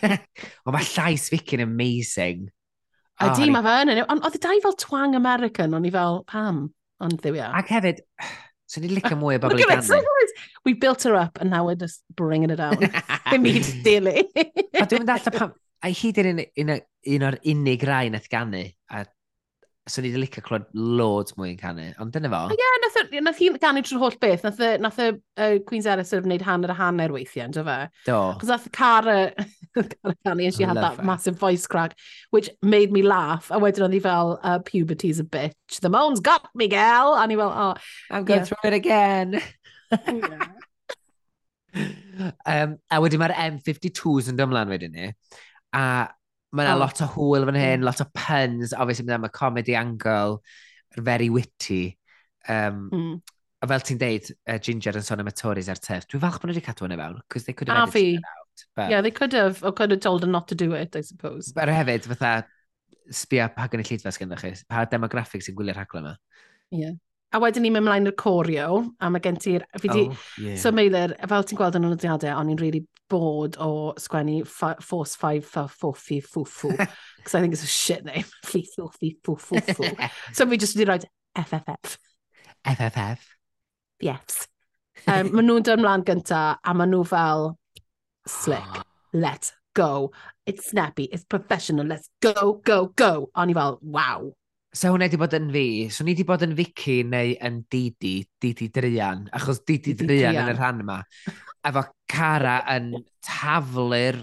[0.66, 2.50] o, mae llais Vicky'n amazing.
[3.20, 5.94] A oh, di, mae fe yn, ond oedd y dau fel twang American, o'n i
[5.96, 6.68] fel, pam,
[7.04, 7.50] ond ddiw ia.
[7.60, 8.06] Ac hefyd,
[8.70, 10.04] So ni'n licio mwy o bobl i ganu.
[10.68, 12.78] We built her up and now we're just bringing it down.
[13.32, 14.28] Dim byd dili.
[14.78, 15.56] A dwi'n mynd allan pam...
[15.82, 16.72] A hi dyn un, un,
[17.16, 18.62] un o'r unig rai nath ganu.
[18.94, 19.06] A
[19.90, 22.42] so ni wedi licio clywed loads mwy yn canu, ond dyna fo.
[22.54, 26.12] Ie, yeah, nath, nath hi ganu trwy'r holl beth, nath, nath y uh, Queen's Ellis
[26.12, 27.78] sort of wneud hanner a hanner weithiau, ynddo fe?
[28.06, 28.20] Do.
[28.42, 29.18] Cos nath Cara,
[29.76, 31.06] Cara canu, and she had that it.
[31.06, 31.98] massive voice crack,
[32.30, 36.20] which made me laugh, a wedyn oedd hi fel, uh, puberty's a bitch, the moan's
[36.20, 37.16] got me, gal!
[37.16, 37.76] a ni fel, oh.
[38.10, 38.46] I'm going yeah.
[38.46, 39.42] through it again.
[40.08, 40.48] yeah.
[42.46, 45.12] um, a wedyn mae'r M52s yn dymlaen wedyn ni,
[45.74, 45.86] a
[46.52, 46.82] Mae yna oh.
[46.82, 47.86] lot o hwyl fan hyn, mm.
[47.86, 50.40] lot o puns, obviously mae yna comedy angle,
[50.98, 51.98] very witty.
[52.48, 53.18] Um, mm.
[53.60, 56.40] A fel ti'n deud, uh, Ginger yn sôn am y Tories ar turf, dwi'n falch
[56.40, 58.06] bod nhw wedi cadw hwnna fewn, because they could have edited fi.
[58.16, 58.64] it out.
[58.76, 58.94] But...
[58.94, 61.52] Yeah, they could have, or could have told them not to do it, I suppose.
[61.54, 62.48] But hefyd, fatha,
[63.12, 66.16] sbio pa gynulleidfa sgynnwch chi, pa demographic sy'n gwylio'r rhaglen yma.
[66.72, 66.96] Yeah.
[67.30, 69.66] A wedyn ni'n mynd mlaen i'r corio, a mae gen ti'r...
[69.86, 69.98] Oh,
[70.42, 70.56] yeah.
[70.58, 75.16] So Meilir, fel ti'n gweld yn y nodiadau, o'n i'n really bored o sgwennu Force
[75.16, 76.72] 5 for Fofi Fufu,
[77.18, 78.26] because I think it's a shit name.
[78.46, 81.06] Fee Fofi Fufu so fi just wedi rhoi
[81.38, 81.98] FFF.
[82.66, 83.28] FFF.
[84.02, 84.48] Yes.
[85.08, 87.54] Um, maen nhw'n dod ymlaen gynta, a maen nhw fel
[88.28, 88.82] slick,
[89.14, 90.12] let's go.
[90.46, 93.30] It's snappy, it's professional, let's go, go, go.
[93.36, 94.32] O'n i fel, wow.
[94.70, 98.20] So hwnna wedi bod yn fi, so ni wedi bod yn Vicky neu yn Didi,
[98.42, 100.98] Didi Drian, achos Didi, Didi Drian, Drian yn y rhan yma,
[101.66, 102.92] efo Cara yn
[103.26, 104.20] taflu'r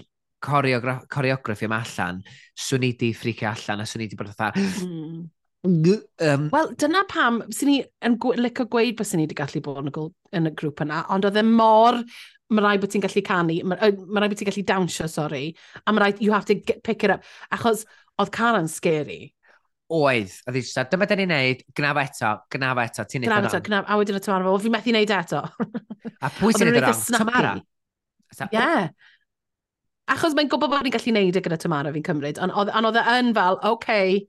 [0.47, 2.21] coreograffi yma allan,
[2.55, 4.53] swn i di ffricio allan a swn i di bod fatha...
[4.85, 5.27] Mm.
[5.67, 9.81] Um, Wel, dyna pam, sy'n ni yn licio gweud bod sy'n ni wedi gallu bod
[9.83, 10.03] yn y,
[10.39, 11.97] yn y grŵp yna, ond oedd e mor
[12.53, 15.49] mae rai bod ti'n gallu canu, mae ma rai bod ti'n gallu dawnsio, sori,
[15.83, 17.25] a mae rai, you have to get, pick it up.
[17.51, 17.83] Achos
[18.21, 19.33] oedd Cara'n scary
[19.87, 23.49] oedd, a ddi just, dyma dyn ni'n neud, gnaf eto, gnaf eto, ti'n neud gnaf
[23.49, 25.43] eto, gnaf, a wedyn y Tamara, fel fi methu neud eto.
[26.25, 27.03] a pwy sy'n neud y rong?
[27.15, 27.53] Tamara?
[27.57, 28.49] Oh.
[28.51, 28.89] Ie.
[30.11, 33.05] Achos mae'n gwybod bod ni'n gallu neud e gyda Tamara fi'n cymryd, ond oedd e
[33.15, 34.21] yn fel, okay,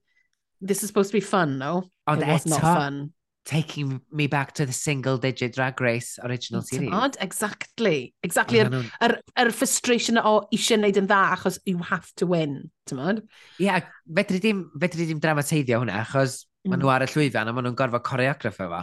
[0.61, 1.83] this is supposed to be fun, no?
[2.11, 3.09] Ond eto, fun
[3.49, 6.91] taking me back to the single digit drag race original series.
[6.93, 8.13] Odd, exactly.
[8.23, 8.61] Exactly.
[8.61, 12.29] Yr yeah, er, er, er frustration o eisiau wneud yn dda achos you have to
[12.29, 12.69] win.
[12.93, 13.23] Ie,
[13.65, 13.89] yeah,
[14.21, 16.75] fedri dim, fedri dim dramateiddio hwnna achos mm.
[16.75, 18.83] maen nhw ar y llwyfan a maen nhw'n gorfod coreograff efo.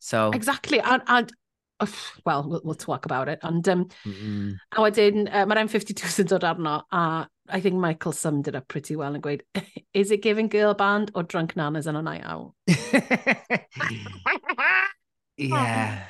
[0.00, 0.30] So...
[0.32, 0.80] Exactly.
[0.80, 1.26] And, a,
[2.24, 4.56] well, we'll, we'll talk about it, And, Um, mm -hmm.
[4.76, 8.68] A wedyn, uh, mae'r M52 sy'n dod arno, a I think Michael summed it up
[8.68, 9.42] pretty well yn gweud,
[9.94, 12.54] is it giving girl band or drunk nanas on a night out?
[15.36, 16.06] yeah.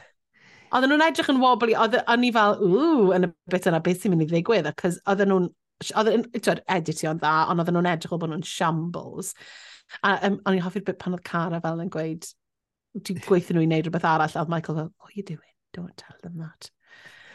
[0.72, 4.14] Oedden nhw'n edrych yn wobbly, o'n i fel, ww, yn y bit yna, beth sy'n
[4.14, 5.46] mynd i ddigwydd, acos oedden nhw'n,
[5.92, 9.34] oedden nhw'n editio'n dda, ond oedden nhw'n edrych o bod nhw'n shambles.
[10.02, 12.26] A um, o'n i'n hoffi'r bit pan oedd Cara fel yn gweud,
[12.98, 15.55] dwi'n gweithio nhw i wneud rhywbeth arall, a Michael fel, what are you doing?
[15.72, 16.70] Don't tell them that.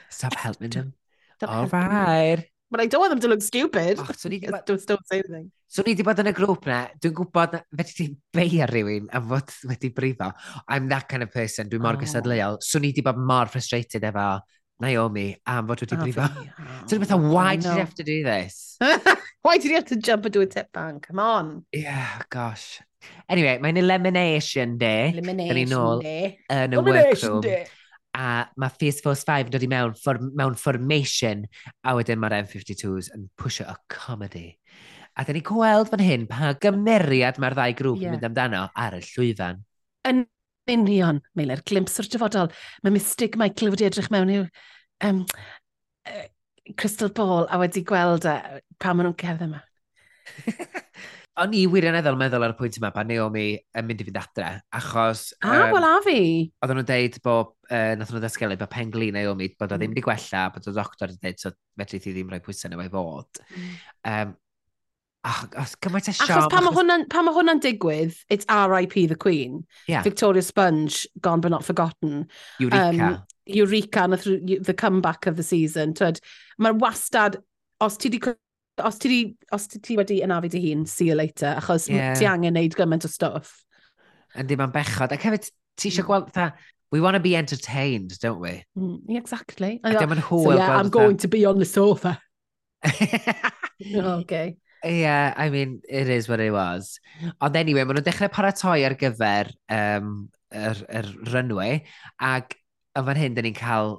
[0.09, 0.93] Stop helping them.
[1.37, 2.35] Stop All right.
[2.37, 2.45] Them.
[2.71, 3.99] But I don't want them to look stupid.
[3.99, 4.65] Oh, so ni bod...
[4.65, 5.51] don't, don't say anything.
[5.67, 9.27] So ni wedi bod yn y grŵp na, dwi'n gwybod fedri ti'n beio rhywun am
[9.27, 10.31] fod wedi brifo.
[10.67, 12.01] I'm that kind of person, dwi'n mor oh.
[12.01, 12.59] gysadleol.
[12.63, 14.27] So ni wedi bod mor frustrated efo
[14.83, 16.29] Naomi am fod wedi brifo.
[16.61, 18.77] Oh, so ni meddwl, why did you have to do this?
[19.43, 21.07] why did you have to jump into a tip bank?
[21.07, 21.65] Come on.
[21.71, 22.79] Yeah, gosh.
[23.27, 25.11] Anyway, mae'n elimination day.
[25.11, 26.39] Elimination day.
[26.49, 27.43] Yn y workroom.
[27.43, 27.67] Day
[28.17, 28.27] a
[28.59, 31.45] mae Fierce Force 5 yn dod i mewn, for, mewn formation,
[31.87, 34.49] a wedyn mae'r M52s yn pwysio a comedy.
[35.19, 38.11] A da ni gweld fan hyn pa gymeriad mae'r ddau grŵp yeah.
[38.11, 39.63] yn mynd amdano ar y llwyfan.
[40.07, 40.25] Yn
[40.71, 42.51] union, Meiler, glimps o'r dyfodol.
[42.83, 44.45] Mae Mystic Michael wedi edrych mewn i'w
[45.07, 45.25] um,
[46.07, 46.27] uh,
[46.79, 49.63] crystal ball a wedi gweld e, uh, pa maen nhw'n cerdd yma.
[51.39, 54.49] o'n i wirioneddol meddwl ar y pwynt yma pa Naomi yn mynd i fynd adre,
[54.75, 55.29] achos...
[55.39, 56.19] Ah, a, um, wel a fi!
[56.59, 59.95] Oedden nhw'n deud bod, uh, nath nhw'n ddatgelu bod penglu Naomi, bod o ddim mm.
[59.95, 62.93] wedi gwella, bod o doctor wedi deud, so fedri ti ddim rhoi pwysau nhw neu
[62.93, 63.43] fod.
[64.11, 64.37] Um,
[65.23, 66.29] Ach, os gymaint a siom...
[66.33, 69.05] Achos pan mae hwnna'n hwnna digwydd, it's R.I.P.
[69.05, 69.67] the Queen.
[69.87, 70.01] Yeah.
[70.01, 72.25] Victoria Sponge, gone but not forgotten.
[72.59, 73.05] Eureka.
[73.05, 75.93] Um, Eureka, the, the comeback of the season.
[75.93, 77.37] Mae'r wastad,
[77.81, 78.33] os ti wedi
[78.87, 79.21] os ti, di,
[79.55, 82.13] os ti ti wedi anafu dy hun, see you later, achos yeah.
[82.17, 83.55] ti angen neud gymaint o stuff.
[84.37, 85.13] Yndi, mae'n bechod.
[85.15, 86.09] Ac hefyd, ti eisiau mm.
[86.09, 86.51] gweld, tha,
[86.91, 88.63] we want to be entertained, don't we?
[88.77, 89.79] Mm, yeah, exactly.
[89.83, 90.43] A dim yn hwyl.
[90.43, 91.27] So yeah, I'm going that.
[91.27, 92.19] to be on the sofa.
[93.95, 94.57] Oh, okay.
[94.83, 96.99] Yeah, I mean, it is what it was.
[97.41, 100.11] Ond anyway, maen nhw'n dechrau paratoi ar gyfer um,
[100.53, 101.79] yr, yr er runway,
[102.21, 102.53] ac
[102.97, 103.95] yn fan hyn, dyn ni'n cael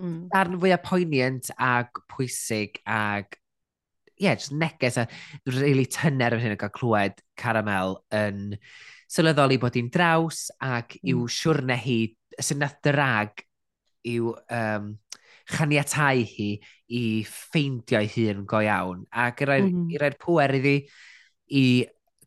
[0.00, 0.28] mm.
[0.32, 3.38] darn fwyaf poignant ac pwysig ac
[4.18, 5.08] yeah, just neges a
[5.46, 8.54] really tynner yn hyn o gael clywed Caramel yn
[9.10, 11.10] sylweddoli bod hi'n draws ac mm.
[11.12, 11.98] i'w siwrne hi
[12.40, 13.44] sy'n nath drag
[14.10, 14.94] i'w um,
[15.50, 16.48] chaniatau hi
[16.94, 19.04] i ffeindio ffeindio'i hun go iawn.
[19.10, 19.84] Ac i roi'r mm.
[19.90, 20.18] -hmm.
[20.20, 20.78] pwer iddi
[21.58, 21.66] i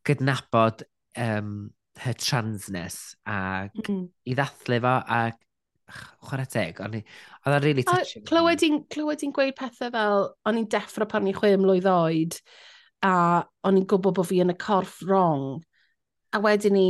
[0.07, 0.85] gydnabod
[1.17, 3.83] um, her transness ac mm.
[3.83, 4.05] -hmm.
[4.25, 5.39] i ddathlu fo ac
[5.87, 8.25] chwarae teg, ond oedd o'n really touching.
[8.27, 8.63] Clywed
[9.23, 12.39] i'n gweud pethau fel, o'n i'n deffro pan i'n chwe mlwydd oed,
[13.07, 13.13] a
[13.67, 15.61] o'n i'n gwybod bod fi yn y corff wrong.
[16.35, 16.87] A wedyn ni,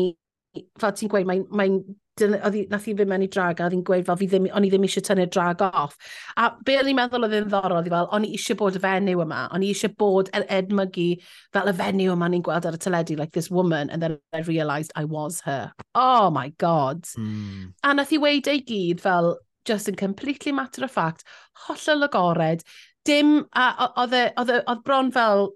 [0.81, 1.77] fel ti'n gweud, mae'n mae
[2.25, 4.47] oedd hi, nath hi fynd mewn i drag a oedd hi'n gweud fel fi ddim,
[4.55, 5.97] o'n i ddim eisiau tynnu'r drag off.
[6.37, 8.83] A be o'n i'n meddwl oedd yn ddorol, oedd fel, o'n i eisiau bod y
[8.83, 11.07] fenyw yma, o'n i eisiau bod yr edmygu
[11.55, 14.41] fel y fenyw yma ni'n gweld ar y teledu, like this woman, and then I
[14.47, 15.71] realised I was her.
[15.95, 17.03] Oh my god.
[17.17, 17.73] Mm.
[17.83, 19.35] A nath i weid ei gyd fel,
[19.67, 21.23] just yn completely matter of fact,
[21.67, 22.63] hollol agored,
[23.05, 25.49] dim, a e, e, oedd bron fel,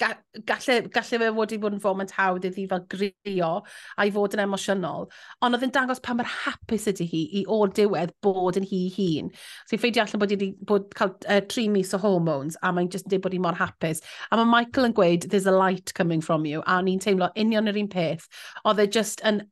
[0.00, 0.10] ga,
[0.46, 4.44] galle, galle fe wedi bod yn foment hawdd iddi fel grio a i fod yn
[4.44, 5.06] emosiynol,
[5.44, 8.82] ond oedd yn dangos pa mor hapus ydy hi i o'r diwedd bod yn hi
[8.96, 9.30] hun.
[9.68, 12.90] So i ffeidio allan bod wedi bod cael uh, tri mis o hormones a mae'n
[12.92, 14.02] just yn dweud bod hi mor hapus.
[14.30, 17.70] A mae Michael yn gweud, there's a light coming from you, a ni'n teimlo union
[17.70, 18.28] yr un peth.
[18.64, 19.44] Oedd e just yn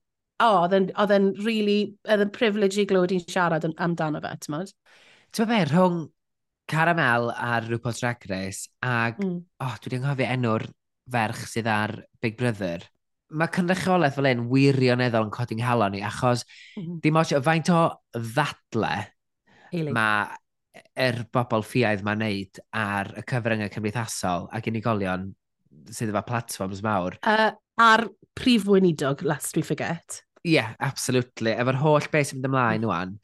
[0.42, 4.74] oh, oedd e'n really, oedd e'n privilege i glywed i'n siarad amdano fe, ti'n modd?
[5.37, 6.00] Ti'n be, rhwng
[6.72, 9.38] Caramel ar RuPaul's Drag Race, ac mm.
[9.64, 10.66] oh, dwi wedi anghofio enw'r
[11.12, 12.85] ferch sydd ar Big Brother.
[13.32, 16.46] Mae cynrychiolaeth fel un wirioneddol yn codi'n halon ni, achos
[16.78, 17.00] mm.
[17.04, 17.82] dim oes faint o
[18.16, 18.94] ddadle
[19.72, 19.92] Eilig.
[19.96, 20.30] mae
[21.02, 25.30] yr bobl ffiaidd mae'n neud ar y cyfryngau cymdeithasol ac unigolion
[25.92, 27.16] sydd efo platforms mawr.
[27.24, 28.06] Uh, ar
[28.37, 30.22] prif weinidog, last we forget.
[30.42, 31.54] Ie, yeah, absolutely.
[31.54, 32.90] Efo'r holl beth sy'n mynd ymlaen mm.
[32.90, 33.16] wan,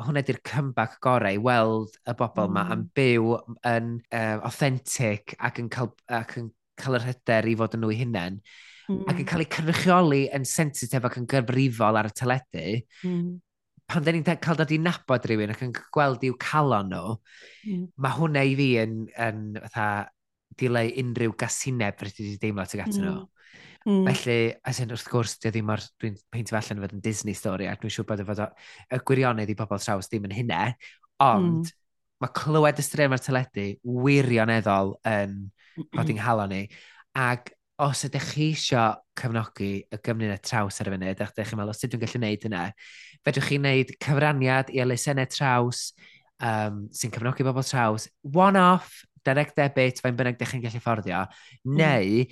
[0.00, 2.74] hwnna di'r comeback gorau i weld y bobl yma mm.
[2.74, 3.32] yn byw
[3.68, 6.50] yn uh, authentic ac yn cael, ac yn
[6.80, 9.02] cael yr hyder i fod yn nhw hunain mm.
[9.04, 9.28] ac yn hmm.
[9.28, 12.64] cael eu cynrychioli yn sensitif ac yn gyfrifol ar y teledu
[13.08, 13.28] mm.
[13.92, 17.14] pan da ni'n cael dod i nabod rhywun ac yn gweld i'w calon nhw
[17.68, 17.84] mm.
[18.00, 19.88] mae hwnna i fi yn, yn fatha
[20.58, 23.30] dileu unrhyw gasineb rydw i wedi deimlo tuag atyn nhw mm.
[23.86, 24.06] Mm.
[24.08, 27.68] Felly, as in, wrth gwrs, dwi ddim ar, dwi'n peintio allan fod yn Disney stori,
[27.70, 31.26] ac dwi'n siŵr bod y, fod y gwirionedd i bobl traws ddim yn hynna, hmm.
[31.26, 31.80] ond mm.
[32.22, 33.66] mae clywed y strem ar teledu
[34.04, 35.40] wirioneddol yn
[35.94, 36.66] bod i'n hala ni.
[37.18, 41.58] Ac os ydych chi eisiau cefnogi y gymuned traws ar y funud, ac ydych chi'n
[41.58, 42.64] meddwl, os ydych chi'n gallu gwneud yna,
[43.26, 45.88] fedrwch chi wneud cyfraniad i elusennau traws
[46.38, 51.24] um, sy'n cefnogi bobl traws, one-off, direct debit, fe'n bynnag ydych chi'n gallu fforddio,
[51.64, 51.80] hmm.
[51.80, 52.24] neu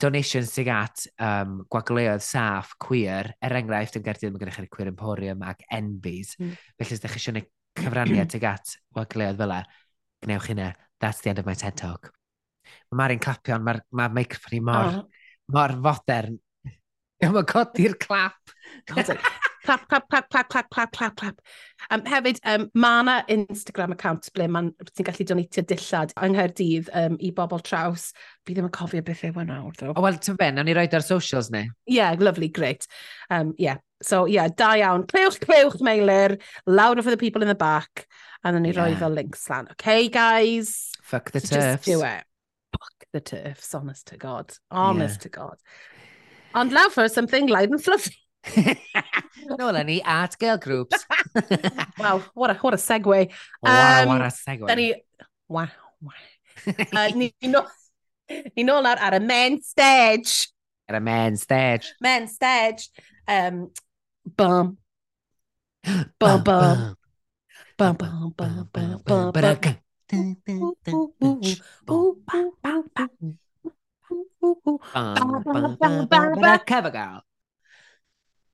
[0.00, 4.90] donations sy'n at um, gwagleoedd saff, queer, er enghraifft yn gerdydd mae gennych chi'r Queer
[4.92, 6.34] Emporium ac enbys.
[6.38, 6.52] Mm.
[6.76, 9.62] Felly, os ydych chi eisiau gwneud cyfraniad sy'n at gwagleoedd fel e,
[10.24, 12.10] gwnewch chi That's the end of my TED Talk.
[12.90, 15.04] Mae Mari'n clapio, ond mae'r ma microphone i mor, oh.
[15.54, 16.40] mor fodern.
[17.22, 18.56] Mae'n codi'r clap.
[18.90, 19.14] God,
[19.64, 21.40] clap, clap, clap, clap, clap, clap, clap, clap.
[21.90, 26.90] Um, hefyd, um, mae yna Instagram account ble mae'n ti'n gallu donatio dillad yng Nghaerdydd
[27.02, 28.10] um, i bobl traws.
[28.46, 29.92] Fi ddim yn cofio beth yw e nawr, ddo.
[29.94, 31.66] O, wel, ti'n ben, nawn ni roed ar socials ni.
[31.88, 32.86] Ie, yeah, lovely, great.
[33.30, 33.82] Um, yeah.
[34.02, 35.06] So, yeah, da iawn.
[35.10, 36.38] Clywch, clywch, mailer.
[36.66, 38.06] Louder for the people in the back.
[38.44, 38.84] And then ni yeah.
[38.84, 39.68] roi fel links lan.
[39.72, 40.92] Okay, guys?
[41.02, 41.84] Fuck the so turfs.
[41.84, 42.24] Just do it.
[42.72, 44.52] Fuck the turfs, honest to God.
[44.70, 45.22] Honest yeah.
[45.22, 45.56] to God.
[46.54, 48.16] Ond lawr for something light and fluffy.
[49.58, 51.04] no, any art girl groups.
[51.98, 53.30] wow, what a what a segue!
[53.60, 54.66] What, um, what a segue.
[54.66, 54.94] Then
[55.48, 55.68] wow,
[56.00, 56.12] wow.
[57.14, 57.66] you know,
[58.56, 60.48] you know, that at a men's stage.
[60.88, 61.92] At a men's stage.
[62.00, 62.88] Men's stage.
[63.26, 63.70] Um,
[64.24, 64.78] bum,
[66.18, 66.42] bum, bum,
[67.78, 69.32] bum, bum, bum, bum, bum,
[76.06, 76.58] bum, bum.
[76.66, 77.22] Cover girl.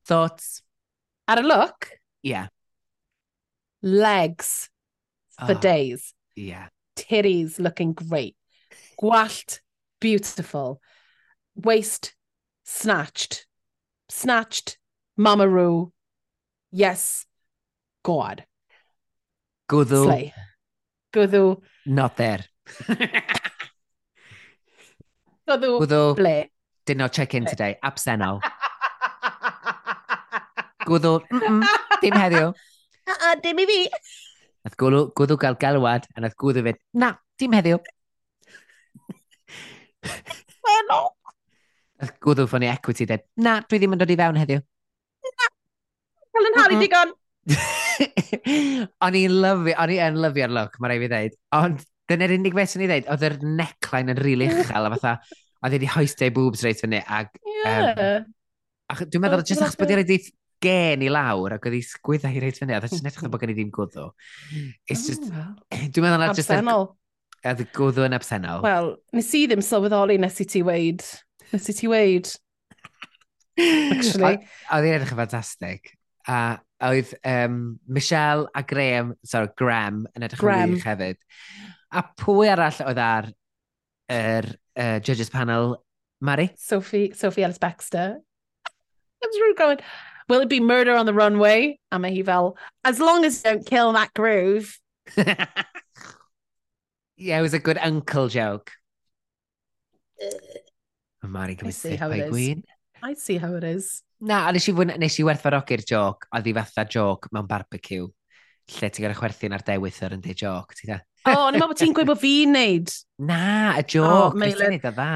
[0.05, 0.61] Thoughts?
[1.27, 1.89] Ar a look,
[2.21, 2.47] Yeah,
[3.81, 4.69] legs
[5.45, 5.59] for Oh.
[5.59, 6.13] days.
[6.35, 6.69] yeah.
[6.95, 8.35] Titties looking great.
[9.01, 9.59] Gwallt,
[9.99, 10.81] beautiful.
[11.55, 12.15] Waist,
[12.63, 13.45] snatched.
[14.09, 14.77] Snatched,
[15.19, 15.91] mamaroo.
[16.71, 17.25] Yes,
[18.03, 18.45] God.
[19.67, 20.03] Gudu.
[20.05, 20.33] Slay.
[21.13, 22.45] Gwddw, not there.
[25.47, 26.45] Gwddw, ble.
[26.85, 27.77] did not check in today.
[30.87, 31.65] gwddw, mm -mm,
[32.03, 32.53] dim heddiw.
[33.05, 33.81] A uh-uh, dim i fi.
[34.65, 37.81] Nath gwddw, gwddw gael galwad, a nath gwddw fynd, na, dim heddiw.
[40.65, 41.01] Helo.
[42.01, 44.63] Nath gwddw ffynnu equity, dweud, na, dwi ddim yn dod i fewn heddiw.
[45.25, 45.51] Na,
[46.35, 47.13] gael yn haru digon.
[49.05, 51.37] o'n i'n lyfio, o'n i'n yn lyfio'r look, mae rai fi ddeud.
[51.59, 55.13] Ond dyna'r unig beth sy'n ei ddeud, oedd yr neckline yn rili uchel, a fatha,
[55.61, 57.37] oedd wedi hoistau boobs reit fyny, ac...
[57.49, 57.91] Yeah.
[57.93, 58.33] Um,
[58.93, 60.13] ach, dwi'n meddwl, jyst achos bod i'n rhaid
[60.65, 63.43] gen i lawr ac oedd ei sgwydda hi reit fyny, a dda jyst edrych bod
[63.43, 64.09] gen i ddim gwddw.
[64.89, 65.09] It's mm-hmm.
[65.11, 65.29] just,
[65.95, 66.49] dwi'n meddwl na just...
[66.49, 66.89] Absennol.
[67.45, 68.63] A ddi gwddw yn absennol.
[68.65, 71.05] Wel, nes i ddim sylweddoli nes i ti weid.
[71.51, 72.31] Nes i ti weid.
[73.55, 74.39] Actually.
[74.73, 75.93] Oedd hi'n edrych yn ffantastig.
[76.27, 76.39] A
[76.89, 81.21] oedd um, Michelle a Graham, sorry, Graham yn edrych yn wych hefyd.
[81.95, 83.29] A pwy arall oedd ar
[84.11, 85.77] yr uh, judges panel,
[86.25, 86.49] Mari?
[86.57, 88.17] Sophie, Sophie Ellis Baxter.
[89.23, 89.79] I'm just really going,
[90.27, 91.79] Will it be murder on the runway?
[91.91, 94.79] A mae hi fel, as long as don't kill that groove.
[95.17, 95.37] yeah,
[97.37, 98.71] it was a good uncle joke.
[101.21, 102.63] Mae Mari gymryd sip o'i gwyn.
[103.03, 104.01] I see how it is.
[104.25, 108.07] Na, a nes i, nes i werthfarogi'r joc, a ddi fatha joc mewn barbecue,
[108.75, 111.01] lle ti'n gorau chwerthu'n ar dewythyr yn dweud joc, ti da?
[111.25, 112.93] O, oh, ni'n meddwl bod ti'n gweud bod fi'n neud.
[113.29, 115.11] Na, y joc, oh, nes i'n neud o dda.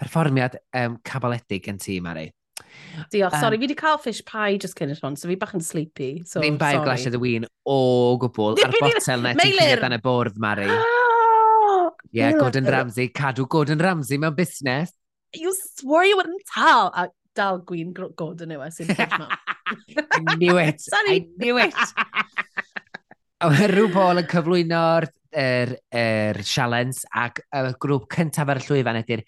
[0.00, 2.30] Perfformiad um, cabaledig yn ti, Mari.
[3.12, 5.64] Diolch, um, sori, fi wedi cael fish pie just cyn hwn, so fi bach yn
[5.64, 6.10] sleepy.
[6.28, 7.80] So, fi'n bai o glasio y win o
[8.22, 10.70] gwbl ar botel na ti'n cynnig dan y bwrdd, Mari.
[10.72, 11.90] Ah!
[12.16, 14.94] Ie, yeah, Gordon Ramsay, cadw Gordon Ramsay mewn busnes.
[15.34, 16.92] You swore you wouldn't tell.
[16.94, 20.80] A dal gwyn Gordon yw e, sy'n I knew it.
[20.86, 21.16] Sorry.
[21.16, 21.74] I knew it.
[23.44, 25.04] A rhyw bol yn cyflwyno'r
[25.36, 29.22] er, er sialens ac y grŵp cyntaf ar y llwyfan ydy'r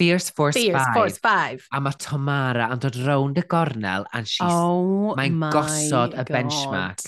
[0.00, 0.94] Fierce Force Fierce 5.
[0.94, 1.68] Force 5.
[1.76, 4.48] A mae Tomara yn dod rownd y gornel and she's...
[4.48, 6.18] Oh Mae'n gosod God.
[6.22, 7.04] y benchmark.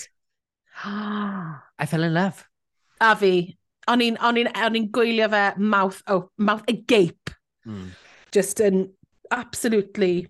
[0.85, 2.45] I fell in love.
[3.01, 3.33] A fi.
[3.89, 7.33] O'n i'n gwylio fe mouth, oh, mouth agape.
[7.65, 7.89] Mm.
[8.31, 8.85] Just yn
[9.33, 10.27] absolutely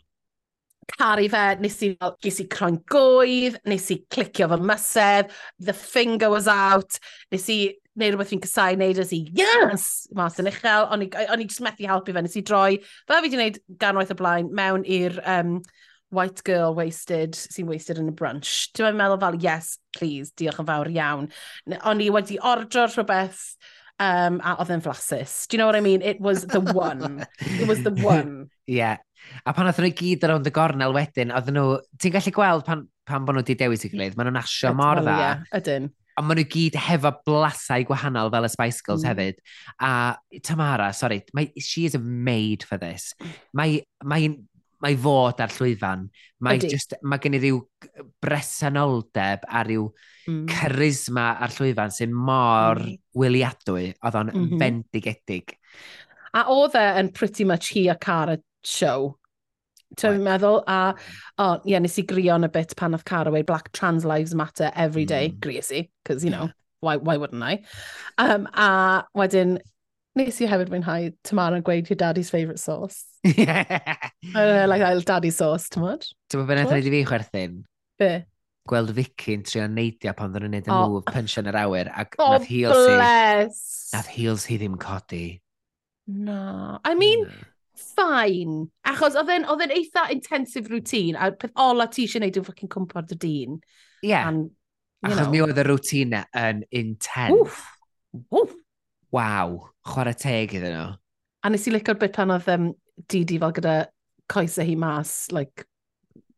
[0.96, 6.32] caru fe, nes i, nes i croen gwydd, nes i clicio fy mysedd, the finger
[6.32, 7.00] was out,
[7.36, 7.60] nes i
[8.00, 9.88] neu rhywbeth fi'n cysau, neud oes i, yes!
[10.18, 13.20] Mas yn uchel, o'n i, on i just methu helpu fe, nes i droi, fel
[13.20, 15.60] fi wedi gwneud ganwaith o blaen, mewn i'r um,
[16.14, 18.72] white girl wasted, sy'n wasted yn y brunch.
[18.78, 21.30] Dwi'n meddwl fel, yes, please, diolch yn fawr iawn.
[21.82, 23.46] O'n i wedi ordro'r rhywbeth,
[24.02, 25.48] um, a oedd yn flasus.
[25.48, 26.02] Do you know what I mean?
[26.02, 27.26] It was the one.
[27.40, 28.50] It was the one.
[28.68, 28.98] yeah.
[29.48, 31.78] A pan oedden nhw gyd ar ond y gornel wedyn, oedden nhw...
[32.02, 34.18] Ti'n gallu gweld pan, pan bod nhw wedi dewis i gilydd?
[34.18, 35.36] Maen nhw'n asio mor dda.
[35.60, 35.92] Ydyn.
[36.20, 39.10] Ond maen nhw gyd hefo blasau gwahanol fel y Spice Girls mm.
[39.12, 39.40] hefyd.
[39.82, 39.92] A
[40.46, 43.14] Tamara, sorry, mae, she is made for this.
[43.58, 44.30] Mae, mae,
[44.84, 46.06] mae fod ar llwyfan.
[46.44, 46.70] Mae, Ydy.
[46.76, 47.64] just, mae gen i ryw
[48.24, 49.88] bresenoldeb a ryw
[50.28, 50.46] mm.
[50.52, 53.02] charisma ar llwyfan sy'n mor mm.
[53.18, 54.62] wyliadwy, oedd o'n mm -hmm.
[54.62, 55.58] bendigedig.
[56.34, 59.14] A oedd e yn pretty much hi a Cara show
[59.98, 60.26] Ti'n right.
[60.26, 60.64] meddwl?
[60.68, 60.80] A,
[61.38, 64.34] o, oh, ie, yeah, nes i grion y bit pan oedd Caraway, Black Trans Lives
[64.36, 65.40] Matter every day, mm.
[65.40, 67.64] gries i, because, you know, why, why wouldn't I?
[68.18, 69.60] Um, a wedyn,
[70.20, 73.06] nes i hefyd mwynhau Tamara yn gweud your daddy's favourite sauce.
[73.26, 76.10] uh, like, I'll daddy sauce, ti'n mwyd?
[76.30, 77.62] Ti'n mwyd beth wnaeth i fi chwerthin?
[78.02, 78.12] Be?
[78.70, 80.84] Gweld Vicky'n trio neidio pan ddyn nhw'n neud y oh.
[80.88, 83.48] move punch yn yr awyr ac oh, nath heels hi.
[83.96, 85.26] Nath heels hi ddim codi.
[86.08, 86.80] No.
[86.84, 88.68] I mean, yeah fine.
[88.88, 93.00] Achos oedd e'n eitha intensive routine, a peth ola ti eisiau gwneud yw ffocin cwmpo
[93.02, 93.58] ar dy dyn.
[94.04, 94.12] Ie.
[94.12, 94.28] Yeah.
[94.30, 94.52] And,
[95.04, 95.32] Achos know.
[95.34, 97.36] mi oedd y routine yn intense.
[97.36, 97.64] Wff.
[98.32, 98.56] Wff.
[99.14, 99.58] Waw.
[99.90, 100.90] Chwarae teg iddyn nhw.
[101.44, 102.72] A nes i licio'r bit pan oedd um,
[103.10, 103.78] Didi fel gyda
[104.32, 105.66] coesau hi mas, like,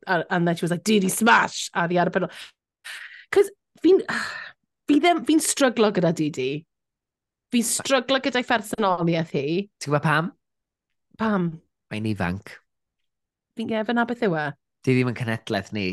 [0.07, 1.69] and then she was like, Didi smash!
[1.73, 2.33] A fi ar y penol.
[3.33, 3.51] Cos
[3.83, 4.01] fi'n...
[4.85, 5.23] Fi ddim...
[5.25, 6.59] Fi'n stryglo gyda Didi.
[7.53, 9.45] Fi'n stryglo gyda'i phersonoliaeth hi.
[9.81, 10.27] Ti'n gwybod pam?
[11.19, 11.49] Pam?
[11.91, 12.53] Mae'n ifanc.
[13.55, 14.45] Fi'n gefn a beth yw e?
[14.85, 15.85] Di ddim yn cenedlaeth ni.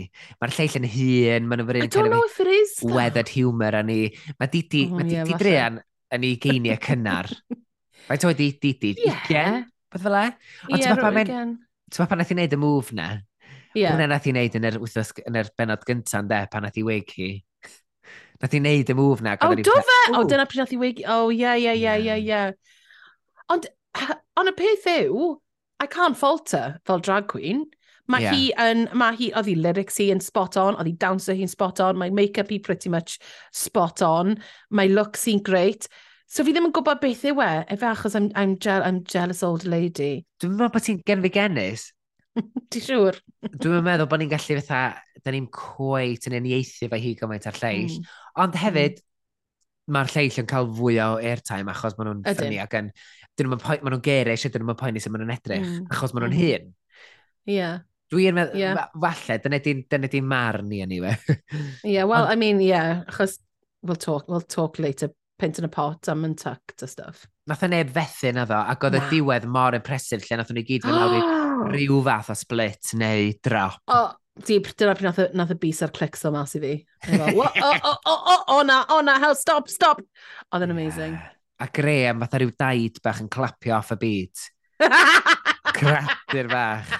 [0.42, 2.74] Mae'r lleill yn hun, mae'n I don't know if it is.
[2.82, 4.10] weathered humour a ni.
[4.40, 5.78] Mae Didi, oh, mae yeah, Didi Drean
[6.12, 7.30] yn ei geiniau cynnar.
[8.08, 9.62] Mae to wedi Didi, yeah.
[9.92, 10.24] Beth fel e?
[10.68, 11.54] Ond yeah, pan mae'n...
[11.92, 13.08] Ti'n pan nath i wneud y move na?
[13.76, 13.94] Yeah.
[13.94, 16.84] Hwna nath i wneud yn yr, wythnos, yn yr benod gyntaf, de, pan nath i
[16.88, 17.30] wig hi.
[18.42, 19.38] Nath i wneud y move na.
[19.38, 20.00] O, oh, do fe!
[20.10, 21.04] Oh, o, dyna pryd nath i wig...
[21.06, 22.42] Oh, o, ie, ie, ie, ie, ie.
[23.52, 23.68] Ond
[24.40, 25.32] Ond y peth yw,
[25.82, 27.66] I can't fault her fel drag queen.
[28.10, 28.34] Mae yeah.
[28.34, 31.50] hi yn, mae hi, oedd hi lyrics hi yn spot on, oedd hi dancer hi'n
[31.50, 33.18] spot on, mae make-up hi pretty much
[33.54, 34.34] spot on,
[34.74, 35.86] mae looks hi'n great.
[36.32, 39.42] So fi ddim yn gwybod beth yw e, efe achos I'm, I'm, je I'm jealous
[39.46, 40.24] old lady.
[40.40, 41.90] Dwi'n meddwl bod ti'n gen fi genis.
[42.72, 43.20] Ti siŵr?
[43.60, 44.82] Dwi'n meddwl bod ni'n gallu fatha,
[45.22, 47.98] da ni'n cweit yn uniaethu fe hi gymaint ar lleill.
[48.00, 48.12] Mm.
[48.34, 48.62] Ond hmm.
[48.64, 49.94] hefyd, mm.
[49.98, 52.90] mae'r lleill yn cael fwy o airtime achos maen nhw'n ffynnu ac yn
[53.38, 55.88] dyn nhw'n poen, maen nhw'n gerish a dyn nhw'n poeni sy'n maen nhw'n edrych, mm.
[55.94, 56.44] achos maen nhw'n hmm.
[56.50, 56.76] hun.
[57.48, 57.56] Ie.
[57.56, 57.80] Yeah.
[58.12, 58.90] Dwi'n meddwl, yeah.
[59.00, 61.16] falle, dyna di'n dyna di marn ni yn anyway.
[61.32, 63.38] Ie, yeah, well, I mean, yeah, achos
[63.82, 65.08] we'll talk, we'll talk later,
[65.40, 67.24] pint yn y pot am yn tucked a stuff.
[67.48, 70.60] Nath e neb fethu na ddo, ac oedd y diwedd mor impresif lle nath o'n
[70.60, 71.22] i gyd fynd lawr i
[71.72, 73.80] rhyw fath o split neu drop.
[73.88, 74.02] O,
[74.44, 76.74] di, dyna pryd nath, nath y bus a'r clics o mas i fi.
[77.16, 80.04] O, o, o, o, o, na, o na, hell, stop, stop!
[80.52, 81.16] Oedd yn amazing.
[81.16, 84.46] Yeah a Graham fatha rhyw daid bach yn clapio off y byd.
[85.78, 86.96] Cradur bach.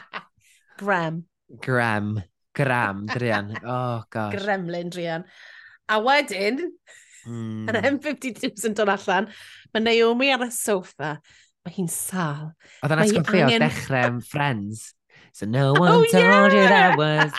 [0.78, 1.24] Graham.
[1.60, 2.20] Graham.
[2.54, 3.56] Graham, Drian.
[3.64, 4.34] Oh, gosh.
[4.34, 5.24] Gremlin, Drian.
[5.88, 6.60] A wedyn,
[7.26, 7.68] mm.
[7.68, 9.28] yn M52 sy'n dod allan,
[9.72, 11.16] mae Naomi ar y sofa.
[11.64, 12.50] Mae hi'n sal.
[12.82, 14.92] Oedd yna sgwb fi o dechrau Friends.
[15.32, 16.56] So no oh, one oh, told yeah.
[16.58, 17.32] you that was...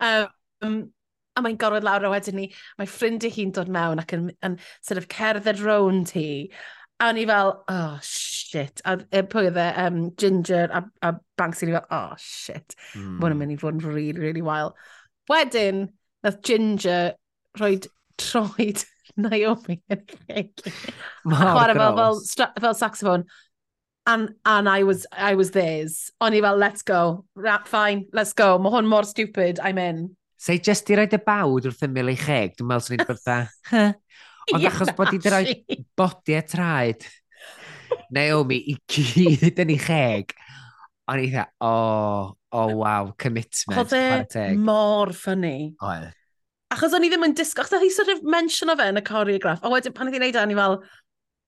[0.62, 0.92] um,
[1.36, 2.46] a mae'n gorfod lawr a wedyn ni,
[2.78, 6.48] mae ffrindiau hi'n dod mewn ac yn, yn sort of cerdded rownd hi.
[7.00, 8.82] A o'n i fel, oh shit.
[8.86, 12.76] A e, pwy oedd e, um, Ginger a, a Banks, o'n fel, oh shit.
[12.94, 13.16] Mm.
[13.22, 14.76] Mae'n mynd i fod yn really, really wild.
[15.30, 15.86] Wedyn,
[16.22, 17.14] nath Ginger
[17.58, 17.76] rhoi
[18.20, 18.84] troed
[19.22, 20.52] Naomi yn ceg.
[21.26, 22.22] Chwarae fel, fel,
[22.60, 23.26] fel saxophone.
[24.04, 26.10] And, and I was, I was theirs.
[26.20, 27.24] O'n i fel, let's go.
[27.34, 28.56] Rap, fine, let's go.
[28.58, 30.10] Mae hwn mor stupid, I'm in.
[30.42, 33.40] Sa'i just i roed y bawd wrth ymwyl ei cheg, dwi'n meddwl sy'n ei byrtha.
[34.52, 37.04] Ond achos bod i wedi bodi a traed
[38.12, 40.34] Naomi i gyd yn ei cheg,
[41.12, 43.94] o'n i dda, o, oh, o oh, waw, commitment.
[43.94, 45.54] Oedd e mor ffynnu.
[45.78, 46.10] Oedd.
[46.72, 49.04] Achos o'n i ddim yn disgo, achos hi sort of mention o fe yn y
[49.06, 50.78] choreograff, a wedyn pan oedd hi'n neud e, o'n i fel,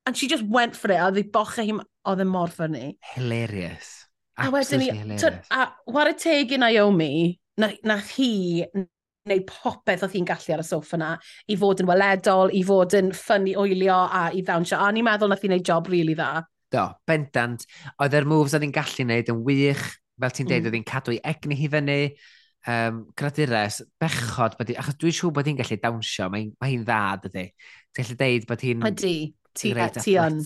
[0.07, 1.77] and she just went for it, a oedd ddi boche hi,
[2.13, 2.93] oedd e mor ffynnu.
[3.15, 3.95] Hilarious.
[4.35, 5.19] Absolutely a wedyn ni,
[5.55, 7.15] a war y teg i Naomi,
[7.61, 8.65] na, na hi
[9.25, 11.15] wneud popeth oedd hi'n gallu ar y soff yna,
[11.49, 14.79] i fod yn weledol, i fod yn ffynnu oelio a i ddawnsio.
[14.81, 16.45] A ni'n meddwl nath hi'n neud job rili really dda.
[16.75, 17.65] Do, bendant.
[18.03, 19.85] Oedd yr moves oedd hi'n gallu wneud yn wych,
[20.21, 20.69] fel ti'n deud, mm.
[20.69, 22.01] oedd hi'n cadw i egni hi fyny,
[22.75, 26.85] um, gradures, bechod, bod hi, achos dwi'n siŵr bod hi'n gallu dawnsio, mae mae hi'n
[26.85, 27.47] dda, dydy.
[27.95, 28.85] Ti'n gallu deud bod hi'n...
[28.91, 29.15] Ydy,
[29.57, 30.43] ti, ti yn.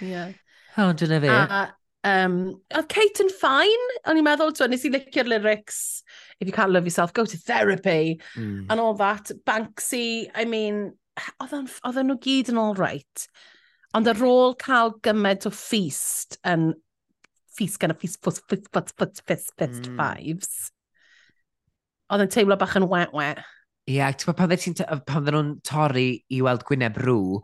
[0.00, 0.32] Yeah.
[0.80, 1.36] Oh, dyna fi.
[1.36, 1.62] A,
[2.08, 2.40] um,
[2.72, 5.82] oedd Kate yn ffain, o'n i'n meddwl, twa, nes i licio'r lyrics
[6.40, 8.66] if you can't love yourself, go to therapy, mm.
[8.68, 9.30] and all that.
[9.46, 10.92] Banksy, I mean,
[11.40, 13.26] oedden nhw gyd yn all right.
[13.94, 16.72] Ond ar ôl cael gymaint o feast yn
[17.56, 19.98] feast gan y feast fist, fist, fist, fist, fist, fist mm.
[19.98, 20.70] fives,
[22.10, 23.42] oedd yn teimlo bach yn wet wet.
[23.88, 24.78] Ie, yeah, ti'n pan ti'n
[25.08, 27.40] pan nhw'n torri i weld Gwyneb rŵ,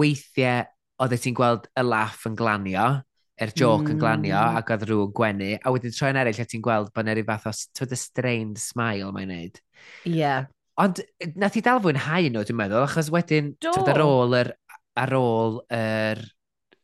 [0.00, 0.64] weithiau
[1.04, 2.88] oedd ti'n gweld y laff yn glanio,
[3.34, 4.58] er joc yn glanio mm.
[4.60, 7.48] ac oedd rhywun gwenu, a wedyn troi'n eraill a ti'n gweld bod yna rhyw fath
[7.50, 9.58] o twyd y strained smile mae'n neud.
[10.06, 10.14] Ie.
[10.20, 10.46] Yeah.
[10.80, 11.00] Ond
[11.38, 14.50] nath i dal fwynhau nhw, dwi'n meddwl, achos wedyn, twyd ar ôl yr,
[14.98, 16.22] ar ôl yr,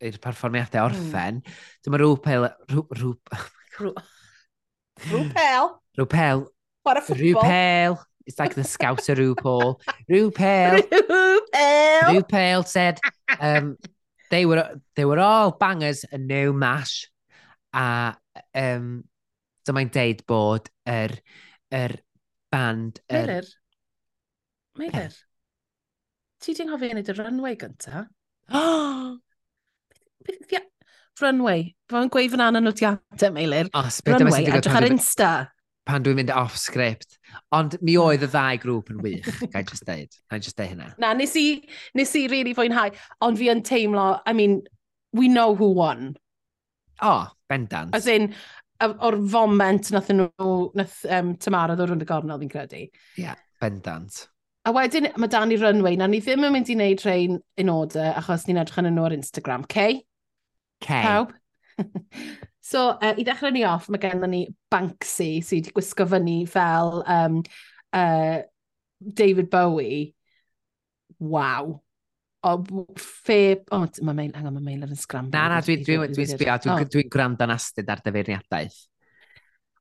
[0.06, 1.00] yr perfformiadau hmm.
[1.00, 1.56] orffen, mm.
[1.84, 3.94] dwi'n meddwl rhywpel, rhyw, rhyw,
[5.06, 6.46] rhywpel, rhywpel,
[7.14, 9.80] rhywpel, it's like the scouser rhywpel.
[10.10, 13.00] rhywpel, rhywpel, rhywpel said,
[13.40, 13.76] um,
[14.30, 17.08] They were, they were all bangers yn new mash.
[17.74, 18.14] A
[18.54, 19.02] um,
[19.66, 21.16] dyma'n deud bod yr,
[21.74, 21.96] yr
[22.50, 23.02] band...
[23.10, 23.26] Yr...
[23.26, 23.50] Meilir.
[24.80, 25.18] Meilir.
[26.40, 28.06] Ti di'n hoffi wneud y runway gynta?
[28.50, 29.18] Oh!
[31.20, 31.74] Runway.
[31.90, 33.68] Fo'n gweud fan anna nhw ti ateb, Meilir.
[33.76, 35.30] Os, runway, edrych ar Insta
[35.88, 37.18] pan dwi'n mynd off script.
[37.56, 38.04] Ond mi hmm.
[38.04, 40.12] oedd y ddau grŵp yn wych, gael just deud.
[40.30, 40.92] Gael just deud hynna.
[41.02, 41.46] Na, nes i,
[41.98, 42.94] nes i really fwynhau.
[43.26, 44.60] Ond fi yn teimlo, I mean,
[45.12, 46.16] we know who won.
[47.00, 47.94] O, oh, bendant.
[47.96, 48.34] As in,
[48.80, 52.84] o'r foment nath nhw, nath um, Tamara ddod rwy'n y gornel fi'n credu.
[52.84, 54.26] Ie, yeah, bendant.
[54.68, 58.12] A wedyn, mae Danny Runway, na ni ddim yn mynd i wneud rhain in order,
[58.20, 59.64] achos ni'n edrych yn nhw ar Instagram.
[59.72, 60.02] Kay?
[60.84, 61.02] Cei.
[61.04, 61.32] Pawb?
[62.70, 64.40] So, uh, i ddechrau ni off, mae gennym ni
[64.70, 67.40] Banksy sydd wedi gwisgo fyny fel um,
[67.96, 68.36] uh,
[69.00, 70.12] David Bowie.
[71.18, 71.80] Wow.
[72.46, 72.52] O,
[72.96, 73.40] fe...
[73.74, 74.30] O, mae mail...
[74.36, 75.34] Hang on, mae mail ar yn scramble.
[75.34, 76.54] Na, na, dwi'n dwi, dwi, dwi sbio.
[76.62, 78.78] Dwi'n dwi gwranda'n astyd ar dyfeirniadaeth.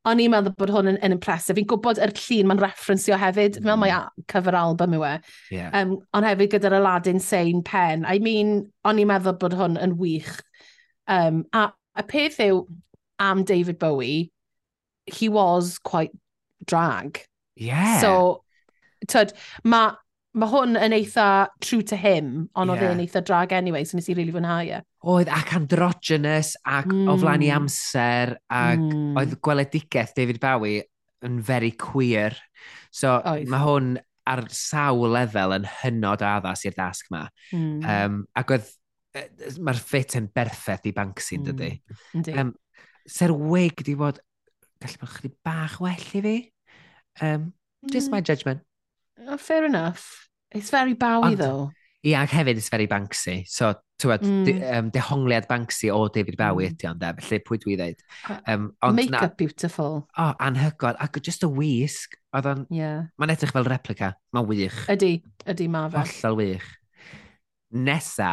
[0.09, 1.53] O'n i'n meddwl bod hwn yn, yn impresif.
[1.59, 3.59] Fi'n gwybod yr llun mae'n referensio hefyd.
[3.59, 3.69] Mm.
[3.69, 5.15] Fel mae cover album yw e.
[5.53, 5.69] Yeah.
[5.77, 8.07] Um, ond hefyd gyda'r Aladdin Sane pen.
[8.09, 10.39] I mean, o'n i'n meddwl bod hwn yn wych.
[11.09, 11.69] Um, a
[11.99, 12.63] Y peth yw,
[13.19, 14.31] am David Bowie,
[15.05, 16.11] he was quite
[16.65, 17.23] drag.
[17.55, 17.99] Yeah.
[17.99, 18.43] So,
[19.07, 19.33] tyd,
[19.67, 19.97] mae
[20.39, 22.77] ma hwn yn eitha true to him, ond yeah.
[22.77, 24.81] oedd e'n eitha drag anyway, so nes i really fwynhau e.
[25.09, 27.07] Oedd ac androgynous, ac mm.
[27.09, 29.17] o flaen i amser, ac mm.
[29.19, 30.83] oedd gweledigaeth David Bowie
[31.25, 32.37] yn very queer.
[32.95, 33.49] So oedd.
[33.49, 33.97] mae hwn
[34.29, 37.25] ar sawl lefel yn hynod addas i'r dasg yma.
[37.49, 37.79] Mm.
[37.81, 38.69] Um, ac oedd
[39.15, 41.47] mae'r ffit yn berffaith i Banksy, mm.
[41.49, 41.71] dydy.
[42.17, 42.35] Ynddi.
[42.37, 42.53] Um,
[43.09, 44.19] Ser Wig di fod,
[44.79, 46.37] gallu bod chdi bach well i fi.
[47.25, 47.53] Um,
[47.89, 48.17] just mm.
[48.17, 48.61] my judgment.
[49.27, 50.29] Oh, fair enough.
[50.51, 51.71] It's very Bowie, Ond, though.
[52.05, 53.41] Ie, ac hefyd it's very Banksy.
[53.49, 54.45] So, tywed, mm.
[54.47, 56.77] de, um, dehongliad Banksy o David Bowie mm.
[56.77, 58.05] ydy ond, e, felly pwy dwi ddeud.
[58.45, 59.35] Um, ond Make-up na...
[59.41, 59.99] beautiful.
[60.05, 61.01] O, oh, anhygod.
[61.01, 62.15] Ac just a wisg.
[62.37, 62.63] Oedd o'n...
[62.73, 63.09] Yeah.
[63.19, 64.13] Mae'n edrych fel replica.
[64.37, 64.79] Mae'n wych.
[64.93, 65.13] Ydy,
[65.49, 66.05] ydy, ma fe.
[66.05, 66.71] Hollol wych.
[67.75, 68.31] Nesa,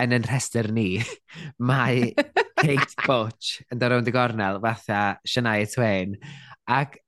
[0.00, 1.02] yn yn rhestr ni,
[1.68, 6.16] mae Kate Butch yn dod rownd y gornel fatha Shania Twain.
[6.70, 6.98] Ac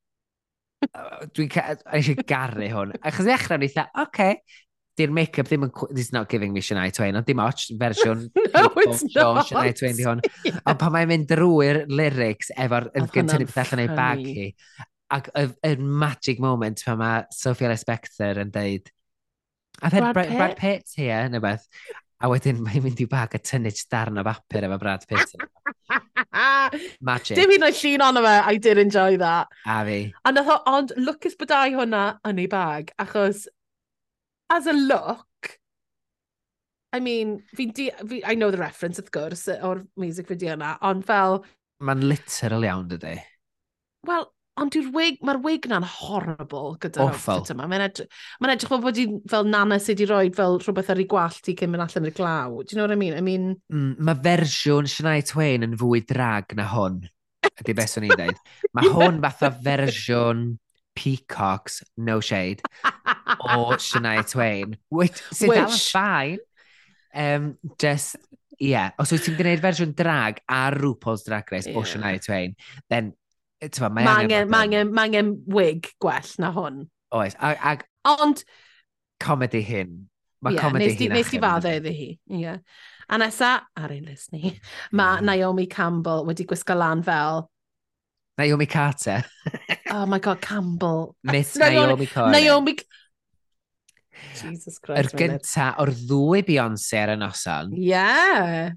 [0.85, 1.49] dwi'n
[1.97, 2.95] eisiau garu hwn.
[3.01, 4.61] Achos ddechrau ni eitha, oce, okay,
[4.99, 5.72] di'r make-up ddim yn...
[5.95, 8.26] It's not giving me Shania Twain, ond dim ots fersiwn.
[8.55, 9.47] no, it's not.
[9.49, 10.24] Shania Twain di hwn.
[10.45, 10.61] yeah.
[10.70, 14.51] Ond pan mae'n mynd drwy'r lyrics efo'r yn gyntaf beth allan ei bag hi.
[15.14, 18.93] Ac y magic moment pan mae Sophia Spector yn deud,
[19.82, 20.39] I've had Brad, Brad, Pitt.
[20.39, 21.66] Brad Pitt here, neu beth.
[22.25, 25.35] A wedyn mae'n mynd i bag a tynnu darn o bapur efo Brad Pitt.
[27.09, 27.37] Magic.
[27.37, 29.53] Dim un o'i llun ond fe, I did enjoy that.
[29.68, 29.99] A fi.
[30.25, 33.45] A nath o, ond lwcus bodau hwnna yn ei bag, achos
[34.55, 35.53] as a look,
[36.95, 40.77] I mean, fi di, fi, I know the reference, wrth gwrs, o'r music video yna,
[40.87, 41.43] ond fel...
[41.85, 43.18] Mae'n literal iawn, dydy.
[44.09, 47.40] Wel, Ond dwi'r wig, mae'r wig na'n horrible gyda'r Offal.
[47.40, 47.66] outfit yma.
[47.70, 51.00] Mae'n edrych, mae edrych fel bod i'n fel nana sydd wedi rhoi fel rhywbeth ar
[51.02, 52.61] ei gwallt i cyn mynd allan i'r glaw.
[52.61, 53.16] Do you know what I mean?
[53.18, 53.48] I mean...
[53.72, 57.00] Mm, mae fersiwn Shania Twain yn fwy drag na hwn.
[57.50, 58.38] Ydy beth o'n i'n dweud.
[58.78, 60.46] Mae hwn fatha fersiwn
[60.94, 64.78] Peacocks, no shade, o Shania Twain.
[64.88, 65.64] Which, sydd Which...
[65.64, 66.38] dal yn ffain.
[67.14, 67.50] Um,
[67.82, 68.22] just,
[68.62, 68.94] yeah.
[69.02, 71.82] os wyt ti'n gwneud fersiwn drag a RuPaul's Drag Race yeah.
[71.82, 72.55] o Shania Twain,
[72.86, 73.12] then
[73.62, 76.84] Mae ma angen, ma angen, ma angen wig gwell na hwn.
[77.14, 77.61] Oes, ag...
[77.62, 78.42] ag Ond...
[79.22, 79.94] Comedy hyn.
[80.44, 81.14] Mae yeah, comedi hyn.
[81.14, 82.09] Nes di fadde iddi hi.
[82.28, 82.59] Yeah.
[83.09, 84.52] A nesa, ar ein list ni,
[84.92, 85.28] mae mm.
[85.28, 87.46] Naomi Campbell wedi gwisgo lan fel...
[88.36, 89.24] Naomi Carter.
[89.92, 91.14] oh my god, Campbell.
[91.22, 92.32] Miss Naomi Carter.
[92.32, 92.76] Naomi...
[94.34, 94.98] Jesus Christ.
[94.98, 97.74] Yr gynta o'r ddwy Beyoncé ar y noson.
[97.78, 98.74] Yeah.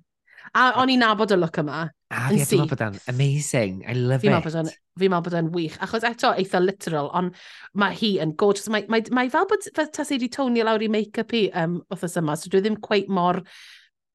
[0.55, 1.85] A o'n i'n nabod y look yma.
[2.07, 3.81] A fi meddwl bod o'n amazing.
[3.83, 4.55] I love fi it.
[4.55, 4.69] On,
[4.99, 5.75] fi'n meddwl bod o'n wych.
[5.83, 7.35] Achos eto, eitha literal, ond
[7.75, 8.69] mae hi yn gorgeous.
[8.71, 12.15] Mae, mae, mae fel bod tas i wedi tonio lawr i make-up i um, wrthos
[12.21, 13.41] yma, so dwi ddim cweit mor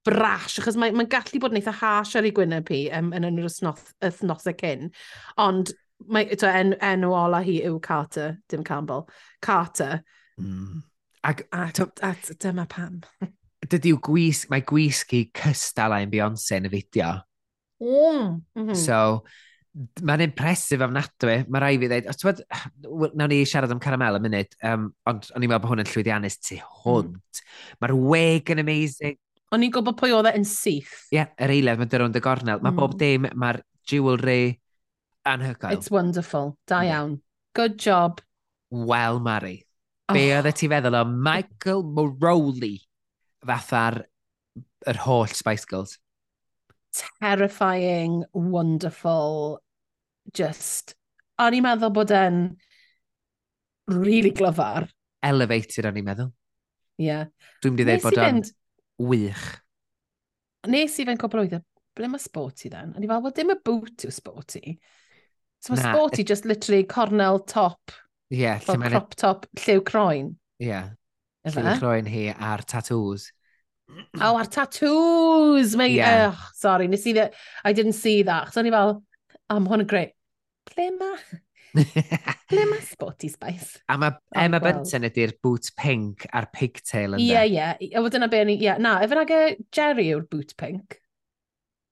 [0.03, 3.29] brash, achos mae'n mae, gallu bod yn eitha harsh ar ei gwyneb hi um, yn
[3.29, 4.89] yr wythnosau cyn.
[5.43, 5.75] Ond
[6.09, 9.05] mae, eto, en, enw ola hi yw Carter, dim Campbell.
[9.41, 10.01] Carter.
[10.41, 10.81] Mm.
[11.23, 12.99] Ac, a, a, a, dyma pam.
[13.69, 17.15] dydy'w gwis, mae gwisg i cystal a'n Beyoncé yn y fideo.
[17.83, 18.43] Mm.
[18.55, 18.77] Mm -hmm.
[18.79, 19.23] So,
[20.05, 21.39] mae'n impresif ofnadwy.
[21.49, 24.87] Mae rai fi ddweud, os ti'n bod, nawn ni siarad am caramel y munud, um,
[25.09, 27.41] ond o'n i'n meddwl bod hwn yn llwyddiannus tu hwnt.
[27.41, 27.77] Mm.
[27.81, 29.19] Mae'r weg yn amazing.
[29.53, 30.93] O'n i'n gwybod pwy oedd e yn syth.
[31.09, 32.61] Ie, yeah, yr eiledd, mae'n dyrwnd y gornel.
[32.61, 32.79] Mae mm.
[32.81, 34.59] bob dim, mae'r jewelry
[35.29, 35.77] anhygoel.
[35.77, 36.55] It's wonderful.
[36.69, 37.19] Da iawn.
[37.57, 38.21] Good job.
[38.73, 39.59] Wel, Mari.
[40.09, 40.15] Oh.
[40.17, 42.75] Be oedd ti feddwl o Michael Moroli?
[43.47, 44.01] fatha'r
[44.91, 45.97] yr holl Spice Girls.
[47.21, 49.59] Terrifying, wonderful,
[50.33, 50.95] just...
[51.41, 52.43] O'n i'n meddwl bod e'n
[53.89, 54.85] really glyfar.
[55.25, 56.29] Elevated, o'n i'n meddwl.
[57.01, 57.07] Ie.
[57.07, 57.31] Yeah.
[57.63, 58.51] Dwi'n mynd i ddweud bod o'n fynd...
[59.01, 59.47] wych.
[60.69, 61.61] Nes i fe'n cwbl oedd e,
[61.97, 62.93] ble mae sporty then?
[62.93, 64.77] O'n i fel, well, dim y boot yw sporty.
[65.63, 66.29] So mae sporty it...
[66.29, 67.95] just literally cornel top.
[68.29, 68.43] Ie.
[68.43, 70.35] Yeah, e- crop top, lliw croen.
[70.61, 70.69] Ie.
[70.69, 70.93] Yeah.
[71.43, 71.63] Ife?
[71.79, 73.29] chroen hi a'r tattoos.
[74.21, 75.73] Oh, a'r tattoos!
[75.79, 76.29] Mae, yeah.
[76.29, 78.53] Ugh, sorry, nes i ddweud, I didn't see that.
[78.53, 80.11] So i fel, oh, mae hwn yn greu.
[80.71, 81.11] Ble ma?
[82.53, 83.81] Ble ma Sporty Spice?
[83.89, 87.25] A mae oh, Emma oh, Bunton ydy'r boot pink a'r pigtail ynddo.
[87.27, 87.91] Ie, ie.
[87.91, 88.57] A wedyn be ni...
[88.61, 88.79] Yeah.
[88.81, 89.33] Na, efo'n ag
[89.73, 90.99] Jerry yw'r boot pink.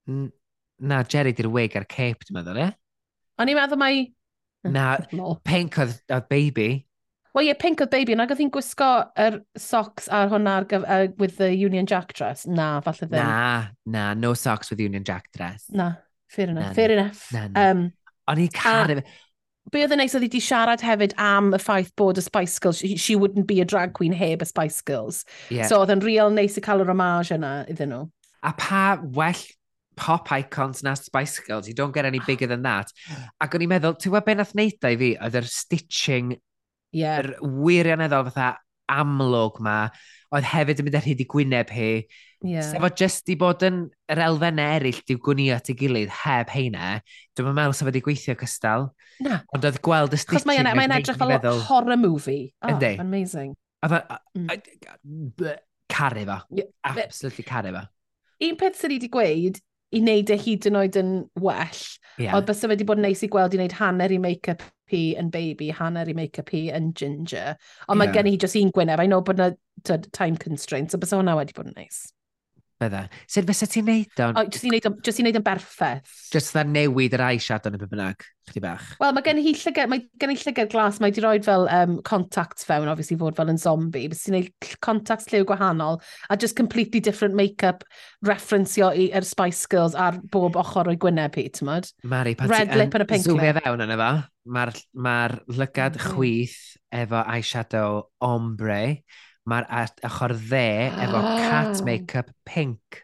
[0.07, 2.69] Na, Jerry di'r wig a'r cape, dwi'n meddwl, e?
[3.41, 3.95] O'n i'n meddwl mai...
[4.71, 4.93] Na,
[5.49, 6.69] pink oedd, oedd baby.
[7.31, 8.89] Wel, ie, Pink oedd baby, nag oedd hi'n gwisgo
[9.23, 12.43] yr socks ar hwnna ar gyf, uh, with the Union Jack dress.
[12.47, 13.15] Na, falle ddim.
[13.15, 15.69] Na, na, no socks with Union Jack dress.
[15.71, 15.93] Na,
[16.27, 17.27] fair enough, na, fair enough.
[17.31, 17.69] Na, na.
[17.69, 17.85] Um,
[18.31, 19.05] O'n i'n caru fe.
[19.71, 22.81] Be oedd yn neis oedd hi siarad hefyd am y ffaith bod y Spice Girls,
[22.81, 25.23] she, she wouldn't be a drag queen heb y Spice Girls.
[25.53, 25.69] Yeah.
[25.69, 28.03] So oedd yn real neis i cael yr homage yna iddyn nhw.
[28.43, 29.47] A pa well
[29.95, 31.69] pop icons na Spice Girls.
[31.69, 32.91] You don't get any bigger than that.
[33.39, 35.11] Ac o'n i'n meddwl, ti'n gwybod beth nath neud i fi?
[35.21, 36.33] Oedd yr stitching
[36.95, 37.21] yeah.
[37.21, 38.55] yr wirioneddol fatha
[38.91, 39.77] amlwg ma,
[40.35, 41.91] oedd hefyd yn mynd ar hyd i gwyneb hi.
[42.41, 42.65] Yeah.
[42.65, 46.51] Sef o jyst i bod yn yr elfennau eraill diw gwnio at ei gilydd heb
[46.55, 46.93] heina,
[47.37, 48.89] dwi'n meddwl sef wedi gweithio cystal.
[49.23, 49.41] Na.
[49.55, 50.41] Ond oedd gweld y stitching.
[50.41, 51.63] Chos mae'n mae edrych fel meddwl.
[51.69, 52.51] horror movie.
[52.63, 52.95] Oh, Yndi.
[53.03, 53.55] Amazing.
[53.85, 55.51] Oedd e, mm.
[55.91, 56.39] caru fo.
[56.57, 56.71] Yeah.
[56.83, 57.85] Absolutely caru fo.
[58.41, 59.61] Un peth sydd wedi gweud
[59.91, 61.11] i wneud e hyd yn oed yn
[61.41, 61.81] well.
[62.17, 62.35] Yeah.
[62.37, 65.31] Oedd bys wedi bod yn neis i gweld i wneud hanner i make-up hi yn
[65.33, 67.57] baby, hanner i make-up hi yn ginger.
[67.87, 67.99] Ond yeah.
[68.03, 69.51] mae gen i just un gwyneb, I know bod na
[70.11, 72.05] time constraints, so bys hwnna wedi bod yn neis
[72.81, 73.05] bydda.
[73.29, 74.37] Sut fysa ti'n neud o'n...
[74.37, 76.13] O, jyst i neud o'n, jyst i neud o'n berffaith.
[76.33, 78.89] Jyst dda newid yr eyeshadow yn y bynnag, chdi bach.
[79.01, 81.95] Wel, mae gen i llygad, mae gen i llygad glas, mae di roed fel um,
[82.07, 86.57] contacts fewn, obviously fod fel yn zombie, bys ti'n neud contacts lliw gwahanol, a just
[86.59, 87.85] completely different make-up,
[88.27, 91.89] referencio i'r Spice Girls ar bob ochr o'i gwyneb i, ti'n modd?
[92.03, 93.61] Mari, pan Red lip yn y pink lip.
[93.61, 94.11] Fewn yna efo,
[94.57, 95.17] mae'r ma,
[95.53, 96.59] lygad mm r chwith
[96.91, 98.81] efo eyeshadow ombre,
[99.49, 99.67] mae'r
[100.05, 101.35] ochr dde efo ah.
[101.41, 103.03] cat make-up pink.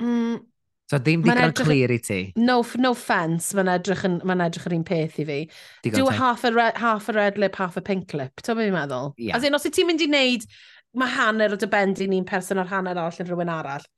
[0.00, 0.40] Mm.
[0.92, 2.18] So ddim digon clir i ti?
[2.36, 5.38] No, no offence, mae'n edrych, yn, ma edrych yr un peth i fi.
[5.88, 8.44] Do half a, red, half a red lip, half a pink lip.
[8.44, 9.14] Ti'n byd meddwl?
[9.16, 9.38] Yeah.
[9.38, 10.44] As in, os ti'n mynd i wneud,
[11.00, 13.88] mae hanner o dy bend i ni'n person o'r hanner arall yn rhywun arall.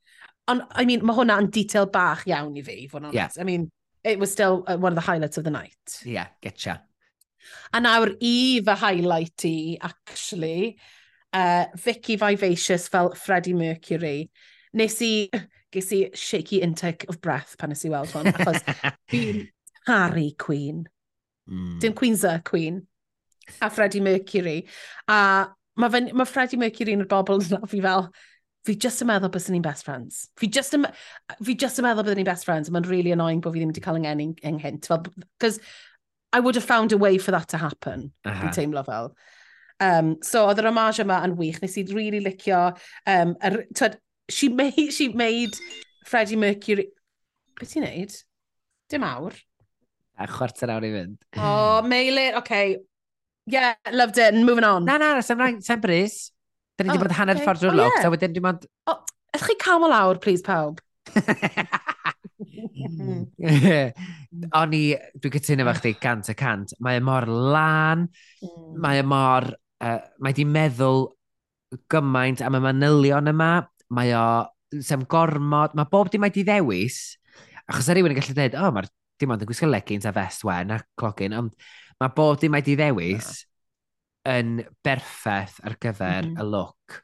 [0.47, 3.35] Ond, I mean, mae hwnna yn detail bach iawn i fi, fod yn honest.
[3.35, 3.43] Yeah.
[3.43, 3.67] I mean,
[4.05, 5.99] it was still uh, one of the highlights of the night.
[6.05, 6.79] Yeah, getcha.
[7.73, 10.77] A nawr i fy highlight i, actually,
[11.33, 14.29] uh, Vicky Vivacious fel Freddie Mercury.
[14.73, 15.29] Nes i,
[15.75, 18.61] ges i shaky intake of breath pan nes i weld hwn, achos
[19.11, 19.45] fi'n
[19.87, 20.85] Harry Queen.
[21.49, 21.79] Mm.
[21.79, 22.87] Dim Queen's a Queen.
[23.61, 24.65] A Freddie Mercury.
[25.07, 28.07] A mae ma, Freddie Mercury yn y bobl yna fi fel,
[28.65, 30.23] fi just yn meddwl bys ni'n best friends.
[30.39, 30.87] Fi just yn,
[31.43, 32.71] fi just yn meddwl bys ni'n best friends.
[32.73, 34.07] Mae'n really annoying bod fi ddim wedi cael yng
[34.39, 35.03] yng Fel,
[35.43, 35.59] cos
[36.35, 38.39] I would have found a way for that to happen, uh -huh.
[38.39, 38.55] fi'n uh-huh.
[38.55, 39.15] teimlo fel.
[39.79, 42.59] Um, so oedd yr homage yma yn wych, nes i really licio,
[43.13, 43.97] um, er, twed,
[44.29, 45.55] she made, she made
[46.05, 46.87] Freddie Mercury,
[47.59, 48.15] beth ti'n neud?
[48.91, 49.35] Dim awr.
[50.19, 51.17] A chwarter awr i fynd.
[51.37, 52.77] Oh, mail it, okay.
[53.45, 54.85] Yeah, loved it, and moving on.
[54.85, 56.31] Na, na, sem rhaid, sem bris.
[56.77, 57.45] Da ni wedi oh, bod hanner okay.
[57.45, 58.03] ffordd drwy'r oh, log, yeah.
[58.03, 58.67] so wedyn dim ond...
[58.91, 58.99] Oh,
[59.35, 60.79] Ydych chi calm o lawr, please, pawb?
[62.75, 63.25] Mm.
[64.59, 64.81] O'n i,
[65.21, 66.75] dwi'n cytuno fo chdi, gant y cant.
[66.83, 68.07] Mae e mor lan,
[68.43, 68.73] mm.
[68.83, 69.49] mae e mor,
[69.83, 71.07] uh, mae di meddwl
[71.91, 73.53] gymaint am y manylion yma,
[73.95, 74.27] mae o,
[74.83, 76.99] sem gormod, mae bob dim mae di ddewis,
[77.65, 80.13] achos ar rywun yn gallu dweud, o, oh, mae'r dim ond yn gwisgo leggings a
[80.15, 81.67] vest wen a clogin, ond
[82.01, 83.45] mae bob dim mae di ddewis
[84.27, 86.39] yn berffaith ar gyfer mm -hmm.
[86.39, 86.51] y mm-hmm.
[86.51, 87.01] look.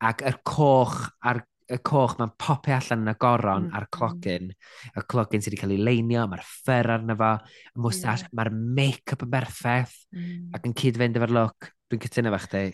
[0.00, 3.74] Ac yr coch a'r y coch, mae'n popio allan yn y goron mm.
[3.76, 3.92] a'r mm.
[3.96, 4.50] clogin.
[4.94, 7.30] Y clogin sydd wedi cael ei leinio, mae'r ffer arno fo,
[7.70, 8.34] y mwstash, yeah.
[8.40, 10.50] mae'r make-up yn berffaith, mm.
[10.56, 11.70] ac yn cyd-fynd efo'r look.
[11.90, 12.64] Dwi'n cytuno fe chdi.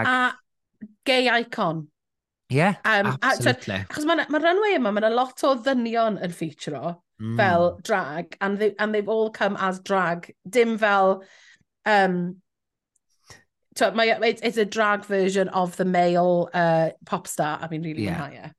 [0.00, 0.12] Ag...
[0.12, 1.86] A gay icon.
[2.52, 3.80] Ie, yeah, um, absolutely.
[3.86, 6.82] Achos mae'r ma runway yma, mae'n a lot o ddynion yn ffeitro
[7.22, 7.36] mm.
[7.38, 10.28] fel drag, and, they, and they've all come as drag.
[10.44, 11.22] Dim fel
[11.88, 12.18] um,
[13.80, 17.84] mae, e, it, it's a drag version of the male uh, pop star, a fi'n
[17.84, 18.20] really yeah.
[18.20, 18.52] mwynhau e.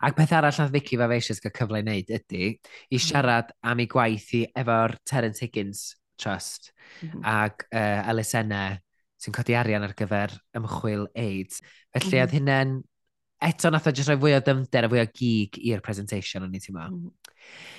[0.00, 2.50] Ac peth arall nath Vicky fe fe eisiau cael cyfle i wneud ydy i
[2.96, 3.04] mhm.
[3.04, 5.88] siarad am ei gwaith i efo'r Terence Higgins
[6.18, 6.72] Trust
[7.02, 7.24] mm -hmm.
[7.24, 8.78] ac uh, elusennau
[9.18, 11.60] sy'n codi arian ar gyfer ymchwil AIDS.
[11.92, 12.22] Felly, mm -hmm.
[12.22, 12.78] oedd hynny'n
[13.48, 16.54] eto nath o jyst rhoi fwy o dymder a fwy o gig i'r presentation o'n
[16.54, 17.10] i ti'n meddwl.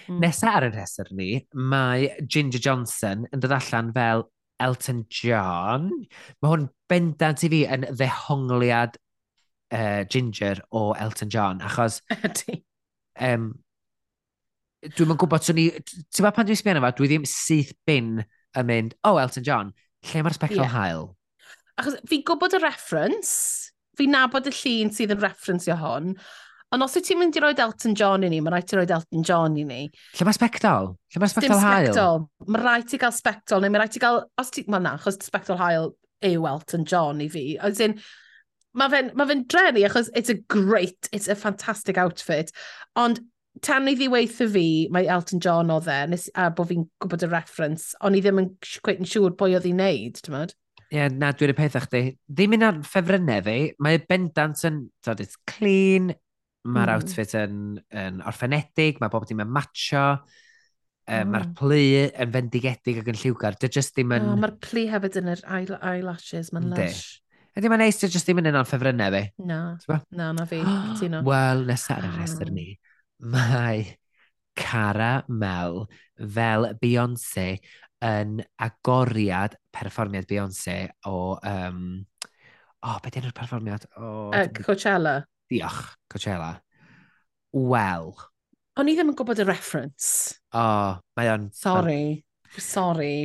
[0.07, 0.19] Mm.
[0.23, 4.25] Nesa ar y rheswr ni, mae Ginger Johnson yn dod allan fel
[4.59, 5.89] Elton John.
[6.41, 8.97] Mae hwn bendant i fi yn ddehongliad
[9.73, 12.01] uh, Ginger o Elton John, achos...
[13.29, 13.51] um,
[14.79, 15.69] Dwi'n mynd gwybod, swn i...
[15.83, 19.43] Ti'n ma pan dwi'n sbio fa, dwi ddim syth bin yn mynd, o, oh, Elton
[19.43, 19.73] John,
[20.07, 20.75] lle mae'r spectral yeah.
[20.75, 21.09] hael?
[21.79, 26.13] Achos fi gwybod y reference, fi nabod y llun sydd yn referencio hon,
[26.75, 28.85] Ond os wyt ti'n mynd i roi Elton John i ni, mae rhaid ti roi
[28.85, 29.79] Elton John i ni.
[30.19, 30.91] Lle mae spectol?
[31.13, 31.87] Lle mae spectol hael?
[31.87, 32.27] Dim spectol.
[32.45, 34.21] Mae rhaid ti gael spectol, neu mae rhaid ti gael...
[34.41, 34.65] Os ti...
[34.69, 35.89] Mae na, achos spectol hael
[36.29, 37.43] yw Elton John i fi.
[37.65, 37.97] As in,
[38.77, 42.53] mae fe'n ma fe drenu, achos it's a great, it's a fantastic outfit.
[42.99, 43.23] Ond
[43.65, 47.33] tan i ddiweithio fi, mae Elton John o dde, nes, a bod fi'n gwybod y
[47.33, 48.53] reference, ond i ddim yn
[48.85, 50.55] quite yn siŵr pwy oedd hi'n neud, ti'n mynd?
[50.89, 52.03] Ie, yeah, na, dwi'n y peth chdi.
[52.29, 56.13] Ddim yn ar ffefrynnau fi, mae bendant yn, dod, it's clean,
[56.67, 56.99] Mae'r mm.
[56.99, 57.59] outfit yn,
[57.95, 61.31] yn orffenedig, mae bob dim yn matcho, um, mm.
[61.33, 61.79] mae'r plu
[62.09, 63.57] yn fendigedig ac yn lliwgar.
[63.61, 64.27] Dy just ddim yn...
[64.33, 67.05] Oh, mae'r plu hefyd yn yr eyel eyelashes, mae'n lush.
[67.59, 69.23] Ydy mae'n neis, dy just ddim yn un o'n ffefrynnau fi.
[69.49, 69.61] Na,
[70.15, 70.59] na, na fi,
[70.99, 71.23] cytuno.
[71.27, 72.69] Wel, nesaf ar y rhestr ni,
[73.31, 73.87] mae
[74.59, 75.85] Cara Mel
[76.19, 77.53] fel Beyoncé
[78.05, 81.37] yn agoriad perfformiad Beyoncé o...
[81.39, 82.05] Um,
[82.79, 83.89] o, oh, beth yw'r perfformiad?
[83.97, 85.17] O, oh, uh, Coachella.
[85.49, 86.53] Diolch, Coachella.
[87.53, 88.11] Wel.
[88.79, 90.37] O'n i ddim yn gwybod y reference.
[90.53, 91.49] O, oh, mae o'n...
[91.57, 92.01] Sorry.
[92.13, 92.59] Um...
[92.63, 93.15] Sorry.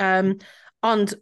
[0.00, 0.34] Um,
[0.86, 1.16] ond,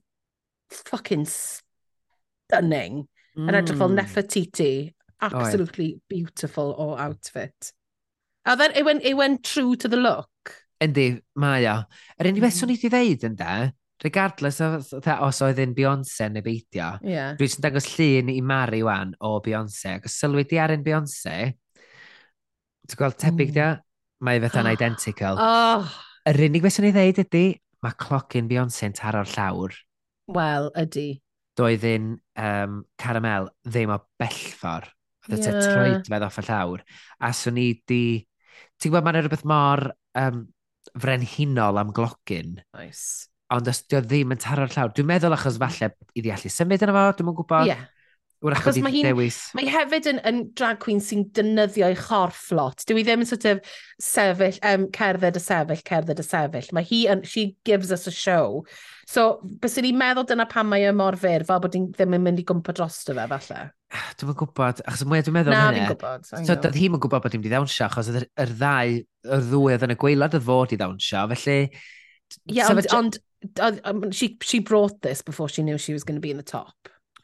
[0.90, 3.04] fucking stunning.
[3.34, 3.48] Mm.
[3.48, 3.98] Yn edrych fel mm.
[4.00, 4.74] Nefertiti.
[5.24, 7.72] Absolutely oh, beautiful o outfit.
[8.44, 10.28] A then it went, it went true to the look.
[10.82, 11.78] Yndi, mae o.
[12.18, 12.58] Yr unig beth mm.
[12.58, 13.54] swn i wedi ddeud yn da,
[14.04, 17.32] regardless o tha, os oedd yn Beyoncé neu beidio, yeah.
[17.38, 20.84] dwi sy'n dangos llun i Mari wan o Beyoncé, ac os sylwi di ar un
[20.84, 21.36] Beyoncé,
[22.84, 23.56] ti'n gweld tebyg mm.
[23.56, 23.70] dia,
[24.24, 24.74] mae fatha'n oh.
[24.78, 25.40] identical.
[25.40, 25.88] Oh.
[26.28, 27.44] Yr unig beth sy'n ei ddeud ydy,
[27.84, 29.76] mae clocyn Beyoncé yn taro'r llawr.
[30.34, 31.08] Wel, ydy.
[31.56, 34.88] Doedd un um, caramel ddim o bellfor.
[35.30, 35.56] Oedd yeah.
[35.56, 36.84] y troedfedd off y llawr.
[37.24, 38.04] A swn i di...
[38.76, 39.88] Ti'n gwybod, mae'n rhywbeth mor
[40.20, 40.42] um,
[41.00, 42.58] frenhinol am glocin.
[42.76, 46.86] Nice ond os dio ddim yn taro'r llawr, dwi'n meddwl achos falle i allu symud
[46.86, 47.70] yna fo, dwi'n mwyn gwybod.
[47.70, 47.90] Yeah.
[48.44, 49.38] Wrach bod i dewis.
[49.56, 52.82] Mae hefyd yn, yn drag queen sy'n dynyddio'i chorff lot.
[52.90, 53.62] Dwi ddim yn sort of
[54.02, 56.68] sefyll, um, cerdded y sefyll, cerdded y sefyll.
[56.76, 58.66] Mae hi yn, she gives us a show.
[59.08, 62.26] So, bys ni'n meddwl dyna pan mae y mor fyr, fel bod hi'n ddim yn
[62.26, 63.64] mynd i gwmpa drosto fe, falle.
[64.20, 65.80] Dwi'n yn gwybod, achos mwy dwi'n meddwl Na, hynny.
[65.80, 66.30] Na, fi'n gwybod.
[66.44, 68.96] So, doedd hi'n gwybod bod hi'n mynd i ddawnsio, achos yr, yr ddau,
[69.30, 71.60] yr ddwy oedd yn y gweilad oedd fod i ddawnsio, felly
[72.46, 73.18] Yeah, so ond,
[73.60, 76.36] ond um, she, she brought this before she knew she was going to be in
[76.36, 76.74] the top.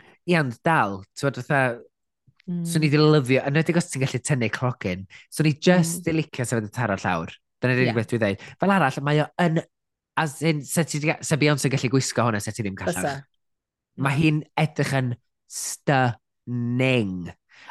[0.00, 1.80] Ie, yeah, ond dal, ti'n fawr fatha,
[2.46, 2.64] mm.
[2.68, 6.12] so ni di lyfio, yn edrych os ti'n gallu tynnu clogin, swn i just mm.
[6.12, 7.34] i licio sefyd y taro llawr.
[7.61, 7.98] Dyna'r unig yeah.
[7.98, 8.48] beth dwi'n dweud.
[8.62, 9.62] Fel arall, mae o yn...
[10.20, 13.22] As in, se, ti, se Beyonce gallu gwisgo hwnna, se ti ddim callaf.
[13.96, 14.20] Mae hmm.
[14.20, 15.12] hi'n edrych yn
[15.48, 17.30] stunning.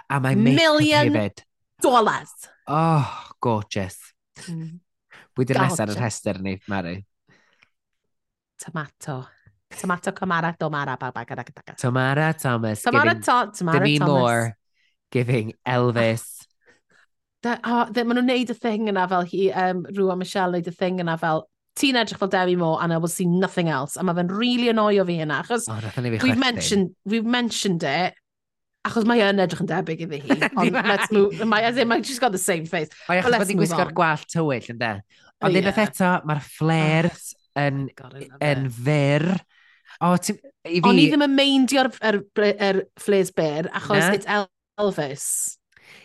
[0.10, 1.44] A mae Million hefyd.
[1.84, 2.32] dollars.
[2.66, 3.12] Oh,
[3.44, 4.00] gorgeous.
[4.48, 4.80] Mm.
[5.38, 6.96] Bwydy'r nesaf yn yr hester ni, Mari
[8.60, 9.28] tomato.
[9.78, 11.78] Tomato, Camara Domara, Babagadagataka.
[11.78, 12.82] Tamara Thomas.
[12.82, 14.10] Tamara, giving to Tamara Demi Thomas.
[14.10, 14.58] Moore
[15.12, 16.36] giving Elvis.
[17.42, 20.66] Da, oh, they, maen nhw'n neud y thing yna fel hi, um, Rwa Michelle neud
[20.68, 21.46] y thing yna fel,
[21.80, 23.96] ti'n edrych fel Demi Moore and I will see nothing else.
[23.96, 28.20] A mae fe'n really annoio fi hynna, achos oh, we've, mentioned, we've mentioned it,
[28.84, 30.38] achos mae yn edrych yn debyg iddi hi.
[30.66, 32.92] Ond let's move, mae, as in, mae, she's got the same face.
[33.08, 34.98] Mae achos bod i'n gwisgo'r gwallt tywyll, ynddo?
[35.00, 36.54] Oh, Ond unwaith eto, mae'r oh.
[36.60, 37.30] flares
[37.60, 39.28] yn, oh God, yn fyr.
[40.00, 40.84] O, ti, i fi...
[40.88, 42.22] O'n i ddim yn meindio'r er,
[42.56, 44.12] er flares byr, achos Na?
[44.16, 44.30] it's
[44.80, 45.26] Elvis.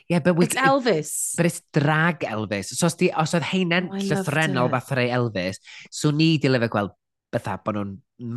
[0.09, 1.33] Yeah, but we, it's Elvis.
[1.33, 2.75] It, but it's drag Elvis.
[2.75, 5.61] So os, di, os oedd heina'n oh, llythrenol fath rei Elvis,
[5.93, 6.95] so ni di dilefau gweld
[7.35, 7.95] bytha bod nhw'n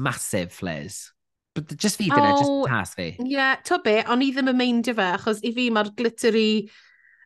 [0.08, 1.08] massive flares.
[1.58, 3.10] But just fi dyna, oh, just tas fi.
[3.18, 6.70] Ie, yeah, to be, o'n i ddim yn meindio fe, achos i fi mae'r glittery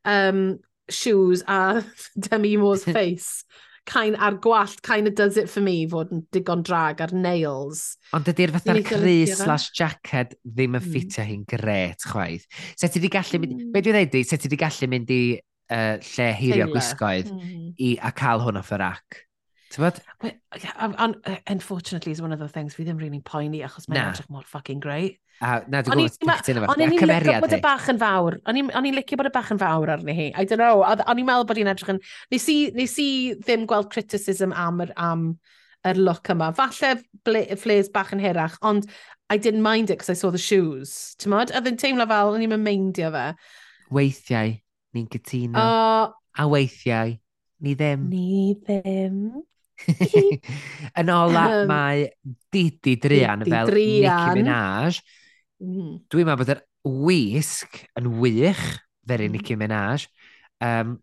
[0.07, 1.83] um, shoes a
[2.29, 3.43] Demi Moore's face
[3.89, 7.97] kind, a'r gwallt kind of does it for me fod yn digon drag ar nails.
[8.15, 10.91] Ond ydy'r fatha'r crys slash jacket ddim yn hmm.
[10.91, 11.31] ffitio mm.
[11.31, 12.45] hi'n gret chwaith.
[12.77, 13.73] Se ti di gallu mynd, mm.
[13.73, 15.23] be dwi'n dweud se ti di gallu mynd i
[15.71, 17.67] uh, lle heirio gwisgoedd mm.
[17.79, 19.21] i, a cael hwn off y rac.
[19.71, 20.01] Tybod?
[21.47, 24.83] Unfortunately, is one of the things fi ddim really poeni achos mae'n edrych mor fucking
[24.83, 25.21] great.
[25.41, 28.37] A na, dwi'n gwybod, dwi'n O'n i'n licio bod y bach yn fawr.
[28.45, 30.27] O'n i'n licio bod y bach yn fawr arni hi.
[30.37, 30.83] I don't know.
[30.85, 32.01] O'n i'n meddwl bod i'n edrych yn...
[32.33, 33.07] Nes i, nes i
[33.39, 35.23] ddim gweld criticism am yr, am
[35.89, 36.51] yr look yma.
[36.53, 36.93] Falle
[37.25, 38.85] flares bach yn hirach, ond
[39.33, 41.15] I didn't mind it because I saw the shoes.
[41.17, 41.53] Ti'n modd?
[41.57, 43.29] Oedd yn teimlo fel, o'n i'n meindio fe.
[43.95, 44.53] Weithiau,
[44.93, 45.57] ni'n cytuno.
[45.57, 47.15] Uh, a weithiau,
[47.65, 48.05] ni ddim.
[48.11, 49.23] Ni ddim.
[51.01, 52.05] yn ola, um, mae
[52.53, 54.21] Didi Drian Didi fel Drian.
[54.21, 55.01] Nicki Minaj
[55.61, 55.99] Mm.
[56.09, 56.63] Dwi'n meddwl bod yr
[57.05, 58.65] wisg yn wych,
[59.05, 59.27] fe'r mm.
[59.27, 59.35] Mm-hmm.
[59.35, 60.07] Nicki Minaj.
[60.61, 60.95] Um,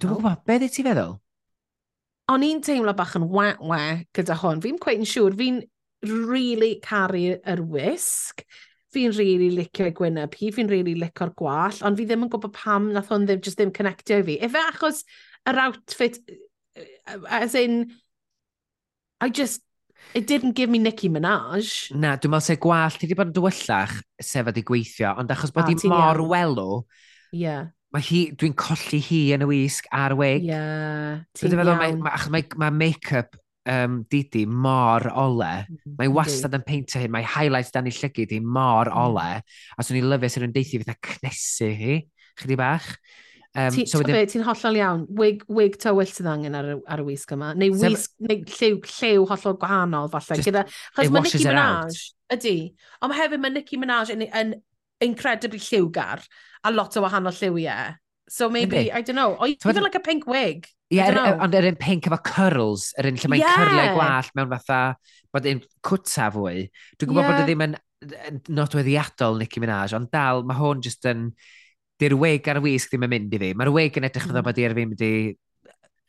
[0.00, 0.18] dwi'n oh.
[0.18, 1.16] gwybod, beth ddi ti feddwl?
[2.34, 3.82] O'n i'n teimlo bach yn wa-wa
[4.16, 4.62] gyda hwn.
[4.64, 5.60] Fi'n cweith yn siŵr, fi'n
[6.10, 8.42] really caru yr wisg.
[8.94, 12.90] Fi'n really licio gwyneb hi, fi'n really licio'r gwall, ond fi ddim yn gwybod pam
[12.94, 14.36] nath hwn ddim, just ddim connectio i fi.
[14.46, 15.02] Efe achos
[15.46, 16.18] yr outfit,
[17.30, 17.84] as in,
[19.20, 19.62] I just
[20.16, 21.90] It didn't give me Nicki Minaj.
[21.92, 25.52] Na, dwi'n meddwl se gwallt ti wedi bod yn dywyllach sef wedi gweithio, ond achos
[25.52, 26.30] bod hi ah, mor iawn.
[26.30, 26.76] welw,
[27.36, 27.66] yeah.
[27.92, 30.46] mae hi, dwi'n colli hi yn y wisg ar wig.
[30.48, 31.74] Yeah, ti'n iawn.
[31.82, 33.36] Mae, mae, mae, mae make-up
[33.66, 35.52] um, Didi mor ole.
[35.68, 38.98] Mm, Mae wastad yn peintio hyn, mae highlights dan i llygyd hi mor mm.
[39.02, 39.28] ole.
[39.76, 42.00] A swn i'n lyfio sy'n yn deithi fydd cnesu hi,
[42.38, 42.88] chydig bach.
[43.56, 44.26] Um, ti, so wedyn...
[44.28, 48.12] ti'n hollol iawn, wig, wig tywyll sydd angen ar, ar y wisg yma, neu wisg,
[48.20, 50.36] neu lliw, lliw hollol gwahanol falle.
[50.36, 52.00] Just, gyda, chos mae Nicki Minaj,
[52.36, 52.56] ydy,
[53.00, 54.52] ond mae hefyd mae Nicki Minaj yn, yn
[55.06, 56.26] incredibly lliwgar,
[56.68, 57.96] a lot o wahanol lliwiau.
[58.28, 60.68] So maybe, I don't know, o, even like a pink wig.
[60.92, 63.56] Ie, yeah, ond yr un pink efo curls, yr un lle mae'n yeah.
[63.56, 64.80] cyrliau gwallt mewn fatha,
[65.32, 66.66] bod un cwta fwy.
[67.00, 67.32] Dwi'n gwybod e yeah.
[67.32, 67.76] bod y ddim yn
[68.58, 71.30] nodweddiadol Nicki Minaj, ond dal, mae hwn just yn...
[71.30, 71.54] Um,
[72.00, 73.52] di'r weg ar y wisg ddim yn mynd i fi.
[73.56, 74.48] Mae'r weg yn edrych fydda hmm.
[74.48, 75.12] bod i'r fi mynd i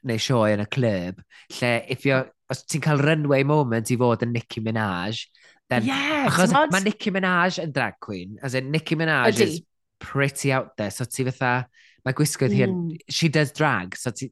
[0.07, 1.21] neu sioe yn y club,
[1.57, 2.05] lle if
[2.51, 5.25] os ti'n cael runway moment i fod yn Nicki Minaj,
[5.71, 9.47] then, yeah, achos mae Nicki Minaj yn drag queen, as in Nicki Minaj Ydy.
[9.47, 9.61] is
[9.99, 11.67] pretty out there, so ti fatha,
[12.05, 12.61] mae gwisgoedd mm.
[12.61, 14.31] hyn, she does drag, so ti,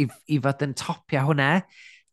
[0.00, 1.50] i, i fod yn topio hwnna,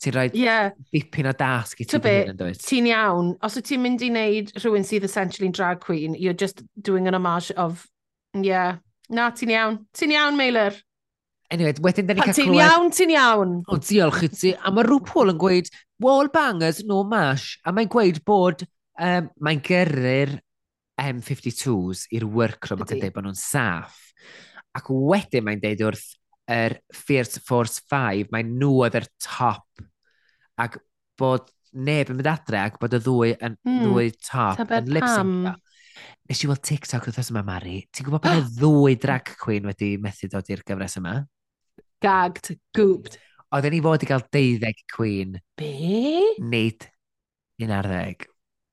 [0.02, 0.72] ti'n rhoi yeah.
[0.94, 2.62] dipyn o dasg i ti be, yn dweud.
[2.66, 6.64] Ti'n iawn, os wyt ti'n mynd i wneud rhywun sydd essentially drag queen, you're just
[6.78, 7.88] doing an homage of
[8.38, 8.48] Ie.
[8.48, 8.80] Yeah.
[9.12, 9.82] Na, ti'n iawn.
[9.98, 10.78] Ti'n iawn, Meilir.
[11.52, 12.48] Anyway, wedyn da ni cael clywed...
[12.48, 13.58] Ti'n iawn, ti'n iawn.
[13.68, 14.54] O, diolch i ti.
[14.56, 15.72] A mae rhyw yn gweud,
[16.04, 17.58] wall bangers, no mash.
[17.68, 20.38] A mae'n gweud bod um, mae'n gyrru'r
[21.02, 24.00] M52s i'r workroom ac yn dweud bod nhw'n saff.
[24.78, 26.08] Ac wedyn mae'n deud wrth
[26.52, 29.84] yr er Fierce Force 5, mae nhw oedd yr top.
[30.60, 30.80] Ac
[31.20, 35.52] bod neb yn mynd adre ac bod y ddwy, yn, mm, ddwy top yn lip-sync.
[36.30, 37.82] Nes i weld TikTok wrth yma, Mari.
[37.92, 41.20] Ti'n gwybod bod y ddwy drag queen wedi methu dod i'r gyfres yma?
[42.02, 43.20] Gagged, gooped.
[43.52, 45.36] Oedden ni fod i gael deuddeg queen.
[45.60, 46.22] Be?
[46.40, 46.88] Nid
[47.62, 48.26] un ar ddeg.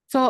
[0.09, 0.23] So,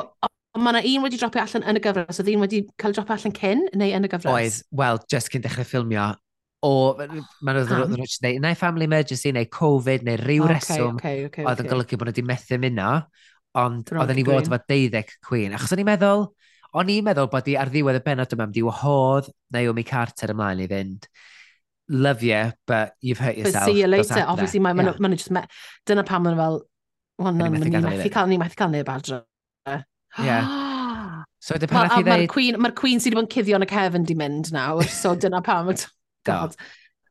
[0.58, 3.36] mae yna un wedi dropio allan yn y gyfres, oedd un wedi cael dropio allan
[3.36, 4.32] cyn neu yn y gyfres?
[4.32, 6.08] Oedd, wel, just cyn dechrau ffilmio,
[6.66, 7.94] o, maen nhw'n um.
[7.94, 11.68] rwy'n dweud, neu family emergency, neu Covid, neu ryw okay, reswm, okay, okay, oedd yn
[11.68, 11.74] okay.
[11.74, 12.90] golygu bod nhw wedi methu muno,
[13.58, 15.54] ond oedden ni fod efo deuddeg Queen.
[15.54, 16.26] Achos o'n i'n meddwl,
[16.76, 20.60] O'n i'n meddwl bod i ar ddiwedd y benod yma wedi wahodd Naomi Carter ymlaen
[20.64, 21.08] i fynd.
[21.88, 23.64] Love you, but you've hurt yourself.
[23.64, 24.24] But see you later.
[24.28, 24.98] Obviously, mae'n yeah.
[25.00, 25.48] ma just met.
[25.86, 26.60] Dyna pam mae'n fel,
[27.18, 29.22] wel, na, ni methu cael, ni methu cael neb adre.
[30.18, 31.24] Yeah.
[31.40, 33.70] so dy pan well, Mae'r Queen, ma Queen sydd wedi bod yn cuddio yn y
[33.72, 35.72] cefn di mynd nawr, so dyna pam.
[36.28, 36.58] God.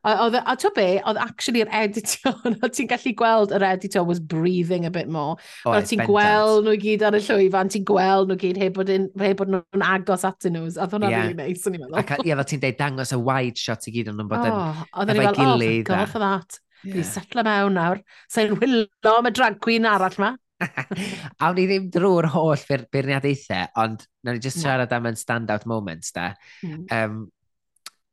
[0.06, 2.34] Oedd, a to be, oedd actually yr editor,
[2.64, 5.36] o ti'n gallu gweld yr editor was breathing a bit more.
[5.66, 8.92] O, o ti'n gweld nhw gyd ar y llwyfan, ti'n gweld nhw gyd heb bod,
[8.94, 10.68] in, heb bod nhw'n agos atyn nhw.
[10.70, 11.26] Oedd hwnna'n yeah.
[11.26, 12.00] really nice, o'n i'n meddwl.
[12.02, 14.56] Ac ie, yeah, ti'n deud dangos y wide shot i gyd o'n nhw'n bod yn
[14.56, 15.38] oh, efo'i gilydd.
[15.38, 16.60] Oh, thank God for that.
[16.84, 16.98] Yeah.
[16.98, 18.04] Dwi'n setlo mewn nawr.
[18.30, 20.36] Sa'n wylo am y drag queen arall ma.
[21.42, 26.10] a wni ddim drwy'r holl beirniadaethau, ond na ni just siarad am yn stand-out moments
[26.14, 26.32] da.
[26.66, 26.86] Mm.
[26.94, 27.20] Um,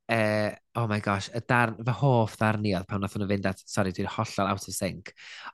[0.09, 3.63] uh, oh my gosh, y darn, fy hoff ddarni oedd pan wnaethon nhw fynd at,
[3.69, 5.11] sorry, dwi'n hollol out of sync,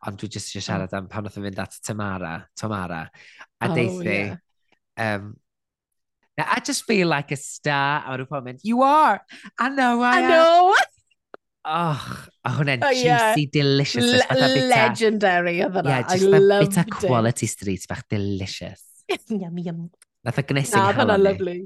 [0.08, 3.76] ond dwi jyst eisiau siarad am pan wnaethon nhw fynd at Tamara, Tamara, a oh,
[3.78, 4.18] deithi.
[4.18, 5.16] Yeah.
[5.16, 5.34] Um,
[6.38, 9.22] now, I just feel like a star, a rhyw pwynt mynd, you are,
[9.58, 10.30] I know I, I am.
[10.36, 10.76] know.
[11.62, 12.06] Och,
[12.42, 13.50] a hwnna'n oh, juicy, yeah.
[13.54, 14.08] delicious.
[14.10, 15.92] Le bita, legendary oedd yna.
[15.94, 16.96] Yeah, just I loved bit it.
[17.06, 18.82] quality street bach delicious.
[19.30, 19.84] yum, yum.
[20.26, 21.12] Nath o gnesu no, hawdd.
[21.12, 21.60] Na, lovely.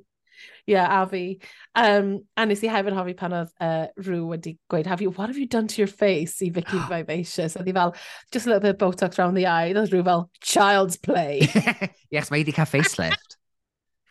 [0.65, 1.39] Ie, yeah, a fi.
[1.75, 5.29] Um, a nes i hefyd hofi pan oedd uh, rhyw wedi gweud, have you, what
[5.29, 7.57] have you done to your face i Vicky Vivacious?
[7.59, 7.95] Oedd hi fel,
[8.31, 9.73] just a little bit of Botox round the eye.
[9.73, 11.47] Oedd rhyw fel, child's play.
[12.15, 13.37] yes, mae i wedi cael facelift.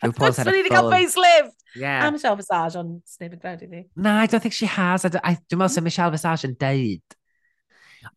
[0.04, 0.70] Rhyw pos had a full...
[0.70, 1.56] cael facelift!
[1.74, 2.06] Yeah.
[2.06, 3.82] A Michelle Visage, ond sneb yn gwneud i fi.
[3.96, 5.04] No, I don't think she has.
[5.08, 7.18] I, I, dwi'n meddwl sy'n Michelle Visage yn deud.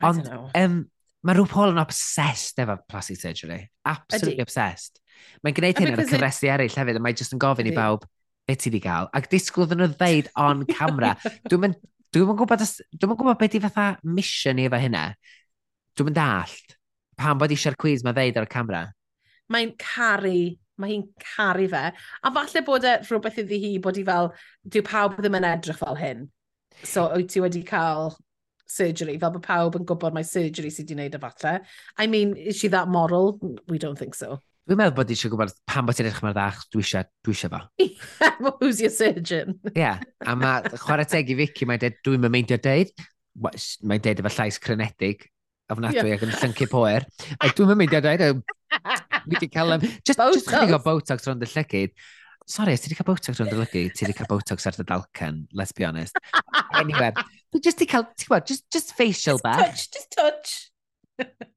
[0.06, 0.30] Ond,
[0.62, 0.78] um,
[1.26, 3.64] mae rhyw Paul yn obsessed efo plastic surgery.
[3.86, 4.46] Absolutely Ydy.
[4.46, 5.02] obsessed.
[5.46, 6.54] Mae'n gwneud hyn ar y cyfresi it...
[6.56, 8.06] eraill hefyd, a mae jyst yn gofyn i bawb,
[8.48, 9.10] beth ti di gael?
[9.18, 11.16] Ac disgwyl iddyn nhw ddeud on camera.
[11.48, 11.82] Dwi'n mynd...
[12.16, 12.62] Dwi'n gwybod,
[12.96, 15.10] dwi gwybod beth i fatha mission i efo hynna.
[15.98, 16.78] Dwi'n mynd allt.
[17.20, 18.86] Pan bod eisiau'r quiz mae ddeud ar y camera.
[19.52, 20.40] Mae'n caru
[20.78, 21.84] mae hi'n caru fe.
[22.24, 24.32] A falle bod e rhywbeth iddi hi bod hi fel,
[24.70, 26.28] dyw pawb ddim yn edrych fel hyn.
[26.84, 28.14] So, wyt ti wedi cael
[28.70, 31.56] surgery, fel bod pawb yn gwybod mae surgery sydd wedi wneud y e falle.
[31.98, 33.40] I mean, is she that moral?
[33.68, 34.42] We don't think so.
[34.68, 37.52] Dwi'n meddwl bod eisiau gwybod pan bod ti'n edrych mae'r ddach, dwi eisiau, dwi eisiau
[37.54, 37.60] fo.
[38.44, 39.54] well, who's your surgeon?
[39.70, 40.02] Ie, yeah.
[40.28, 42.92] a mae chwarae teg i Vicky, mae'n dweud, dwi'n meindio deud,
[43.40, 45.24] mae'n deud efo llais crenedig,
[45.72, 46.18] ofnadwy yeah.
[46.20, 47.08] ac yn llyncu poer.
[47.40, 49.72] A dwi'n meindio deud, dwi wedi cael...
[49.78, 51.96] Um, just, just chydig o botox rhwng y llygyd.
[52.44, 53.96] Sorry, ti wedi cael botox rhwng y llygyd?
[53.96, 56.20] Ti wedi cael botox ar dy dalcan, let's be honest.
[56.76, 57.14] Anyway,
[57.64, 59.64] just i cael, ti'n gwybod, just, just facial just bach.
[59.64, 61.48] touch, just touch.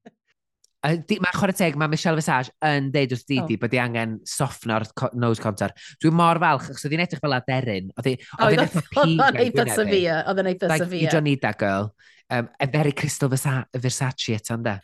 [0.81, 3.61] Mae chwarae teg, mae Michelle Visage yn deud wrth Didi oh.
[3.61, 5.75] bod i angen soffno'r co nose contour.
[6.01, 7.91] Dwi'n mor falch, achos oedd hi'n edrych fel aderyn.
[7.93, 8.95] Oedd hi'n eitha pig.
[8.97, 10.15] Oedd hi'n eitha severe.
[10.25, 10.87] Oedd hi'n eitha severe.
[10.89, 11.91] Like, you don't need that girl.
[12.31, 14.79] Um, a very Crystal Versace eto, ynda?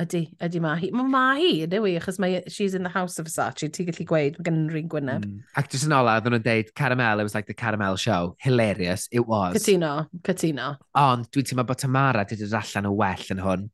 [0.00, 0.88] Ydy, ydy ma hi.
[0.96, 4.06] Mae ma hi, ydy wi, achos mae she's in the house of Versace, ti'n gallu
[4.08, 5.26] gweud, mae gen rhywun gwyneb.
[5.28, 5.42] Mm.
[5.60, 8.34] Ac jyst yn ola, ddyn nhw'n deud, Caramel, it was like the Caramel show.
[8.40, 9.58] Hilarious, it was.
[9.58, 10.70] Cytuno, cytuno.
[10.96, 13.66] Ond dwi'n teimlo bod Tamara wedi dod allan o well yn hwn.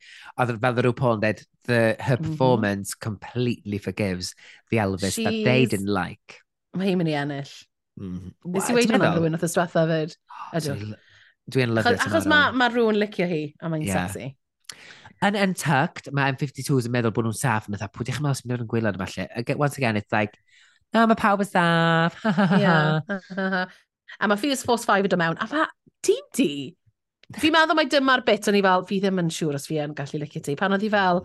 [0.42, 2.26] Oedd fel ddyn nhw yn deud, the, her mm-hmm.
[2.32, 3.00] performance mm.
[3.06, 4.34] completely forgives
[4.72, 5.24] the Elvis she's...
[5.28, 6.40] that they didn't like.
[6.74, 7.54] Mae hi'n mynd i ennill.
[8.02, 8.32] Mm.
[8.56, 10.18] Nes i weid hwnna rhywun oedd y stwetha fyd.
[10.58, 12.10] Dwi'n lyfio Tamara.
[12.10, 14.10] Achos mae ma rhywun licio hi, a mae'n yeah.
[14.10, 14.34] sexy
[15.26, 18.50] yn Untucked, mae M52s yn meddwl bod nhw'n saff, yn dda, pwydych chi'n meddwl sy'n
[18.52, 19.28] meddwl yn gwylod yma falle.
[19.34, 20.38] E, once again, it's like,
[20.94, 22.18] no, mae pawb yn saff.
[22.62, 23.00] yeah.
[24.20, 25.66] a mae Fierce Force 5 yn dod mewn, a mae
[26.06, 26.74] Didi.
[27.38, 29.96] Fi'n meddwl mai dyma'r bit o'n i fel, fi ddim yn siŵr os fi yn
[29.96, 30.54] gallu licio ti.
[30.56, 31.24] Pan oedd hi fel,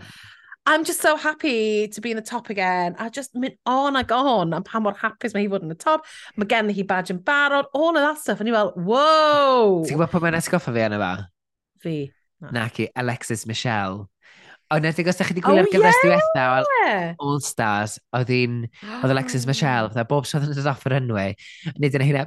[0.66, 2.96] I'm just so happy to be in the top again.
[2.98, 5.78] I just mynd on ag on A pa mor hapus mae hi fod yn y
[5.80, 6.08] top.
[6.40, 8.40] Mae gen hi badge yn barod, all of that stuff.
[8.40, 9.84] A ni fel, wow!
[9.84, 11.14] Ti'n gwybod pwy mae'n esgoffa fi yna fa?
[11.84, 11.98] Fi.
[12.52, 14.08] Naci, Alexis Michelle.
[14.74, 16.22] Ond edrych os da chi wedi gwylio'r oh, gyfres yeah!
[16.34, 18.62] diwethaf All Stars, oedd hi'n,
[19.02, 21.28] oedd Alexis Michelle, oedd bob sydd yn dod off yr enwy,
[21.78, 22.24] nid yna hynna,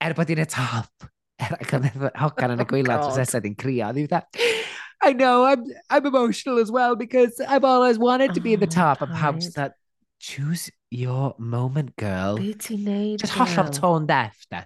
[0.00, 1.08] er bod hi'n y top,
[1.42, 1.90] er ac yn
[2.22, 4.62] hogan yn y oh, gwylau, dros oedd hi'n crio, oedd hi'n
[5.04, 8.66] I know, I'm, I'm emotional as well because I've always wanted to be in the
[8.66, 9.02] oh, top.
[9.02, 9.74] A pawb that,
[10.18, 12.38] choose your moment, girl.
[12.38, 14.64] Be ti'n neud, Just hollol tone deaf, da.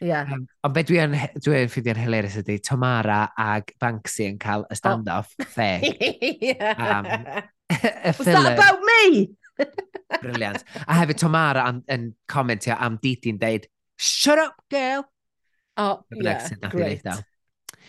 [0.00, 0.28] Yeah.
[0.32, 5.32] Um, ond be dwi'n dwi ffeindio'n hilarious ydy, Tomara ag Banksy yn cael y stand-off
[5.40, 5.48] oh.
[5.56, 6.56] fake.
[6.76, 7.08] um,
[7.72, 9.30] y Was that about me?
[10.22, 10.64] Brilliant.
[10.86, 13.66] A hefyd Tomara yn, yn comentio am Didi'n deud,
[13.96, 15.06] Shut up, girl!
[15.78, 17.02] Oh, yeah, great.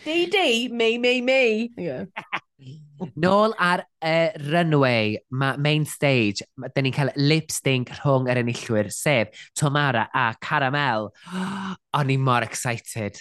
[0.04, 1.70] Didi, me, me, me.
[1.76, 2.04] Yeah.
[2.58, 6.42] Nôl ar y uh, runway, mae main stage,
[6.74, 11.12] dyn ni'n cael lip sync rhwng yr enillwyr, sef Tomara a Caramel.
[11.98, 13.20] o'n i mor excited.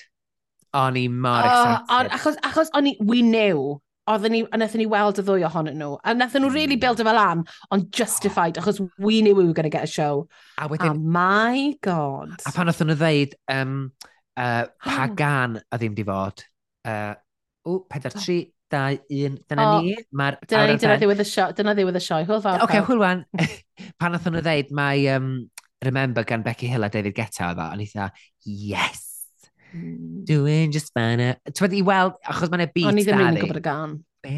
[0.74, 1.94] O'n i mor oh, excited.
[2.00, 3.78] On, achos, achos o'n i, we knew,
[4.10, 6.84] oedden ni, wnaethon ni weld y ddwy ohonyn nhw, a wnaethon nhw really mm.
[6.88, 8.66] build fel am, ond justified, oh.
[8.66, 10.26] achos we knew we were going to get a show.
[10.58, 10.98] A wedyn...
[10.98, 12.34] Oh my god.
[12.42, 13.80] A pan oedden nhw ddeud, um,
[14.34, 16.42] uh, pa gan a ddim di fod?
[16.82, 17.14] Uh,
[17.68, 19.38] o, 43, dau, un.
[19.50, 19.94] Dyna oh, ni.
[20.18, 21.54] Mae'r Dyna ni, dyna ddiwedd y sioe.
[21.58, 22.26] Dyna ddiwedd y sioe.
[22.28, 22.62] Hwyl fawr.
[22.62, 23.24] Oce, okay, hwyl wan.
[24.02, 25.32] Pan oedd nhw ddeud, mae um,
[25.86, 27.68] Remember gan Becky Hill a David Guetta oedd o.
[27.76, 28.08] O'n i dda,
[28.46, 29.04] yes!
[29.76, 30.24] Mm.
[30.26, 31.36] Doing just fine.
[31.46, 32.88] Ti'n wedi i weld, achos mae'n e beat.
[32.90, 33.94] O'n i ddim rili'n gwybod y gan.
[34.26, 34.38] Be?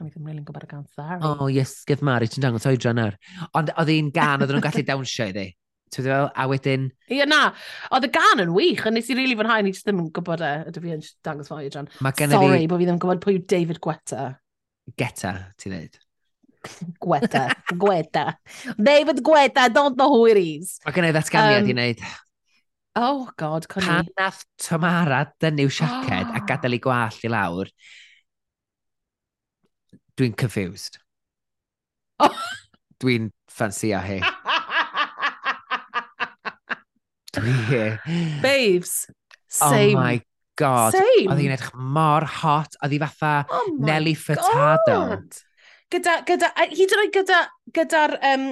[0.00, 1.20] O'n i ddim rili'n gwybod y gan, sorry.
[1.28, 3.18] Oh, yes, gyf Mari, ti'n dangos oedran ar.
[3.58, 5.50] Ond oedd hi'n gan, oedd nhw'n gallu dawnsio iddi
[5.96, 6.88] ti'n fel, a wedyn...
[7.08, 7.42] Ie, yeah, na.
[7.96, 10.44] Oedd y gan yn wych, a nes i rili really fwynhau, ni ddim yn gwybod
[10.44, 11.88] e, ydw fi yn dangos fawr i dran.
[11.96, 12.68] Sorry, fi...
[12.70, 14.26] bod fi ddim yn gwybod pwy yw David Gweta.
[15.00, 15.98] Geta, ti'n dweud.
[17.02, 17.42] Gweta,
[17.82, 18.26] Gweta.
[18.76, 20.76] David Gweta, don't know who it is.
[20.84, 22.04] Mae gen i ddatganiad um, i wneud.
[22.96, 23.86] Oh, god, conni.
[23.86, 26.36] Pan nath Tamara dynnu'w siaced oh.
[26.36, 27.72] a gadael ei gwall i lawr,
[30.16, 31.00] dwi'n confused.
[32.24, 32.32] Oh.
[33.02, 34.20] Dwi'n ffansio hi.
[37.36, 38.40] dwi.
[38.42, 39.06] Babes,
[39.48, 39.96] same.
[39.96, 40.20] Oh my
[40.56, 40.96] god.
[40.96, 41.30] Same.
[41.30, 42.78] Oedd hi'n edrych mor hot.
[42.82, 44.98] Oedd hi fatha oh Nelly Furtado.
[45.12, 45.42] God.
[45.92, 47.42] Gyda, gyda, hyd yn oed gyda,
[47.76, 48.46] gyda'r um,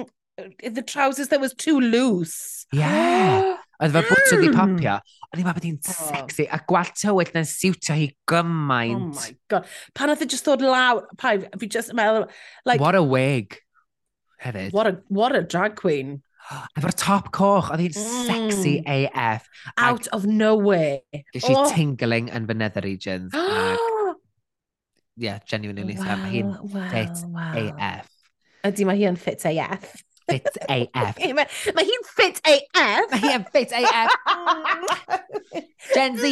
[0.61, 2.65] the trousers that was too loose.
[2.73, 3.57] Yeah.
[3.83, 4.93] Oedd fe bwtw di popio.
[4.95, 5.15] Mm.
[5.25, 5.95] Oedd hi'n meddwl bod hi'n oh.
[6.13, 6.45] sexy.
[6.47, 8.95] A gweld tywyll na'n siwtio hi gymaint.
[8.95, 9.67] Oh my god.
[9.97, 11.03] Pan oedd e hi just ddod lawr.
[11.19, 12.29] Pa, fi just meddwl...
[12.63, 13.57] Like, what a wig.
[14.43, 14.71] Hefyd.
[14.71, 16.21] What a, what a drag queen.
[16.77, 18.25] Efo'r top coch, oedd hi'n mm.
[18.29, 19.47] sexy AF.
[19.81, 21.01] Out of nowhere.
[21.33, 21.69] Ges i oh.
[21.73, 23.33] tingling yn fy nether regions.
[23.35, 24.19] ac,
[25.17, 27.55] yeah, genuinely, wow, mae hi'n wow, fit wow.
[27.63, 28.11] AF.
[28.65, 29.89] Ydy, mae hi yn fit AF.
[30.25, 31.19] Fit AF.
[31.37, 31.45] mae
[31.77, 33.11] ma hi'n fit AF.
[33.11, 34.15] Mae hi'n fit AF.
[35.95, 36.31] Gen Z.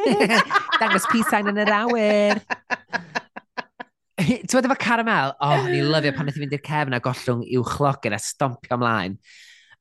[0.80, 2.40] Dangos peace sign yn yr awyr.
[4.16, 5.34] Ti'n meddwl efo caramel?
[5.44, 8.78] Oh, ni lyfio pan wnaeth i fynd i'r cefn a gollwng i'w chlogyr a stompio
[8.78, 9.18] ymlaen.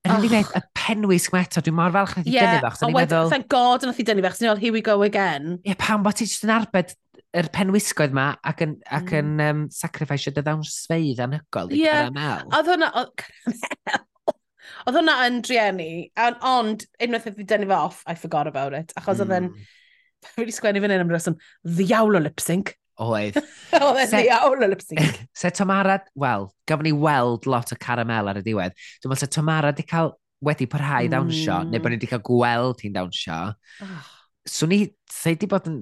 [0.06, 0.26] Yn oh.
[0.30, 2.78] beth, y penwys gweto, dwi'n mor falch nath i yeah, dynnu fach.
[2.78, 3.32] So meddwl...
[3.32, 5.56] Thank God nath i dynnu fach, sy'n ni'n here we go again.
[5.64, 6.94] Ie, yeah, pan bod ti jyst yn arbed
[7.36, 9.48] yr penwisgoedd ma ac yn, ac yn mm.
[9.48, 12.06] um, sacrifice dy ddawn sfeidd anhygol i yeah.
[12.06, 12.52] caramel.
[12.60, 14.04] Oedd hwnna, oedd caramel.
[14.86, 15.92] Oedd hwnna yn drieni,
[16.46, 18.92] ond unwaith oedd i dynnu fe off, I forgot about it.
[19.00, 19.24] Achos mm.
[19.24, 19.68] oedd yn, hmm.
[20.36, 21.38] fi wedi sgwennu fan hyn am reswm,
[21.80, 23.40] ddiawl o lip sync oedd...
[23.80, 25.22] oedd e'n ddiawl o y psig.
[25.40, 28.76] Se Tomara, wel, gafon ni weld lot o caramel ar y diwedd.
[29.02, 30.14] Dwi'n meddwl se Tomara di cael
[30.46, 31.72] wedi parhau i dawnsio, mm.
[31.72, 33.40] neu bod ni wedi cael gweld hi'n dawnsio.
[33.86, 34.12] Oh.
[34.46, 35.80] So ni, se di bod yn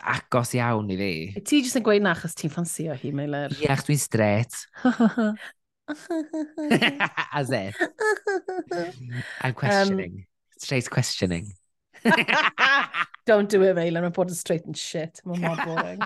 [0.00, 1.42] agos iawn i fi.
[1.44, 3.52] Ti jyst yn gweud na achos ti'n ffansio hi, Meiler.
[3.60, 4.64] Ie, achos dwi'n stret.
[7.34, 7.76] As if.
[9.42, 10.24] I'm questioning.
[10.24, 11.52] Um, Straight questioning.
[13.26, 14.04] Don't do it, Maelon.
[14.04, 15.20] Mae'n bod yn straight and shit.
[15.24, 16.02] Mae'n mor boring.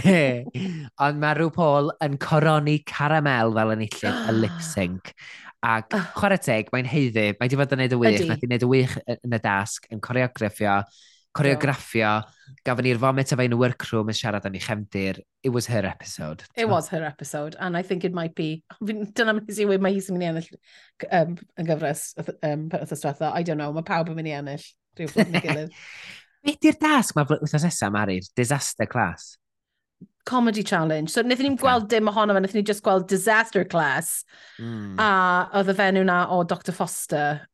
[1.06, 5.12] Ond mae rhyw Paul yn coroni caramel fel yn illydd y lip sync.
[5.66, 7.28] Ac chwarae teg, mae'n heiddi.
[7.36, 8.24] Mae wedi bod yn neud y wych.
[8.24, 10.80] Mae wedi neud y wych yn y dasg, yn coreograffio,
[11.36, 12.16] coreograffio.
[12.66, 15.20] Gafon ni'r vomit o fe'n y workroom yn siarad yn ei chefndir.
[15.46, 16.42] It was her episode.
[16.58, 18.64] It was her episode, and I think it might be...
[18.82, 20.50] Dyna mynd i wei, mae hi'n mynd i ennill
[21.10, 22.08] um, yn gyfres
[22.42, 23.30] um, pethau.
[23.30, 24.66] I don't know, mae pawb yn mynd i ennill.
[24.96, 25.80] Rhyw ffwrdd yn ei gilydd.
[26.46, 28.30] Be di'r dasg mae wythnos nesaf, Mari'r?
[28.38, 29.34] Disaster class?
[30.26, 31.10] comedy challenge.
[31.14, 31.62] So wnaethon ni'n okay.
[31.62, 34.24] gweld dim ohono fe, wnaethon ni just gweld disaster class.
[34.60, 34.98] Mm.
[35.00, 35.08] A
[35.56, 37.46] oedd y fenw na o Dr Foster.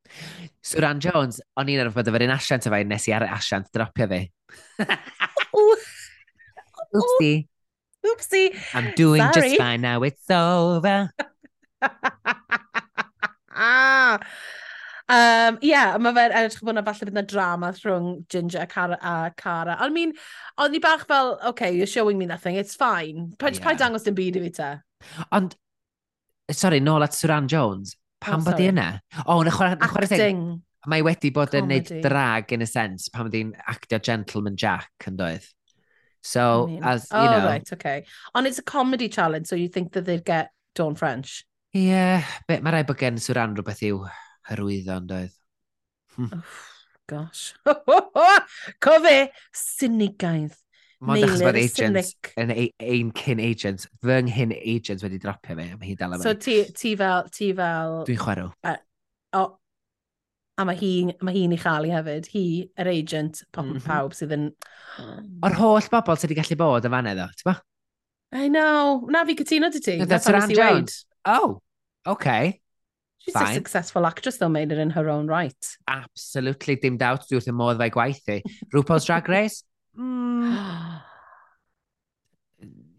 [0.64, 3.68] Suran Jones, o'n i'n arfer bod efo'r un asiant efo nes i ar y asiant
[3.76, 4.22] dropio fi.
[6.92, 7.36] Oopsie.
[8.08, 8.48] Oopsie.
[8.74, 9.50] I'm doing Sorry.
[9.50, 11.12] just fine now, it's over.
[13.54, 14.18] ah.
[15.12, 18.68] Um, Ie, yeah, mae fe'n edrych bod yna falle bydd yna drama rhwng Ginger a
[18.70, 18.96] Cara.
[18.96, 19.74] A Cara.
[19.76, 20.14] I mean,
[20.56, 23.34] ond ni bach fel, okay, you're showing me nothing, it's fine.
[23.38, 23.60] Pa, yeah.
[23.60, 24.70] pa dangos dim byd i fi te?
[25.36, 25.56] Ond,
[26.48, 27.92] sorry, nôl at Suran Jones,
[28.24, 28.86] pam oh, bod i yna?
[29.26, 29.76] O, oh, na chwarae...
[29.84, 30.40] Acting.
[30.88, 35.12] Mae wedi bod yn neud drag in a sense pam bod i'n actio Gentleman Jack
[35.12, 35.44] yn doedd.
[36.24, 37.46] So, I mean, as, you oh, know...
[37.52, 38.06] right, okay.
[38.34, 41.44] And it's a comedy challenge, so you think that they'd get Dawn French?
[41.76, 44.06] Ie, yeah, mae rai bod gen Suran rhywbeth yw
[44.50, 45.36] hyrwyddan, doedd.
[46.16, 46.28] Hm.
[46.32, 46.58] Oh,
[47.10, 47.54] gosh.
[48.84, 49.16] Co fe,
[49.56, 50.58] synigaidd.
[51.02, 55.88] Mond achos bod agents, yn ein cyn agents, fy nghyn agents wedi dropio fe, mae
[55.88, 57.96] hi dal am So ti, ti fel, ti fel...
[58.06, 58.52] Dwi'n chwerw.
[58.62, 58.76] Uh,
[59.40, 59.42] o,
[60.62, 62.30] a mae hi'n ma hi, hi i chael i hefyd.
[62.36, 62.44] Hi,
[62.78, 63.86] yr agent, pop mm -hmm.
[63.88, 64.46] pawb sydd yn...
[65.42, 67.58] O'r holl bobl sydd wedi gallu bod yn fanna ddo, ti'n ba?
[68.32, 69.02] I know.
[69.10, 69.98] Na fi cytuno dy ti.
[69.98, 71.04] Na, that's Rand Jones.
[71.26, 71.60] Oh,
[72.06, 72.61] okay.
[73.22, 73.52] She's Fine.
[73.52, 75.76] a successful actress though, made it in her own right.
[75.86, 78.40] Absolutely, dim doubt dwi wrth y modd fe'i gwaith i.
[78.74, 79.62] RuPaul's Drag Race?
[79.92, 81.02] Mm.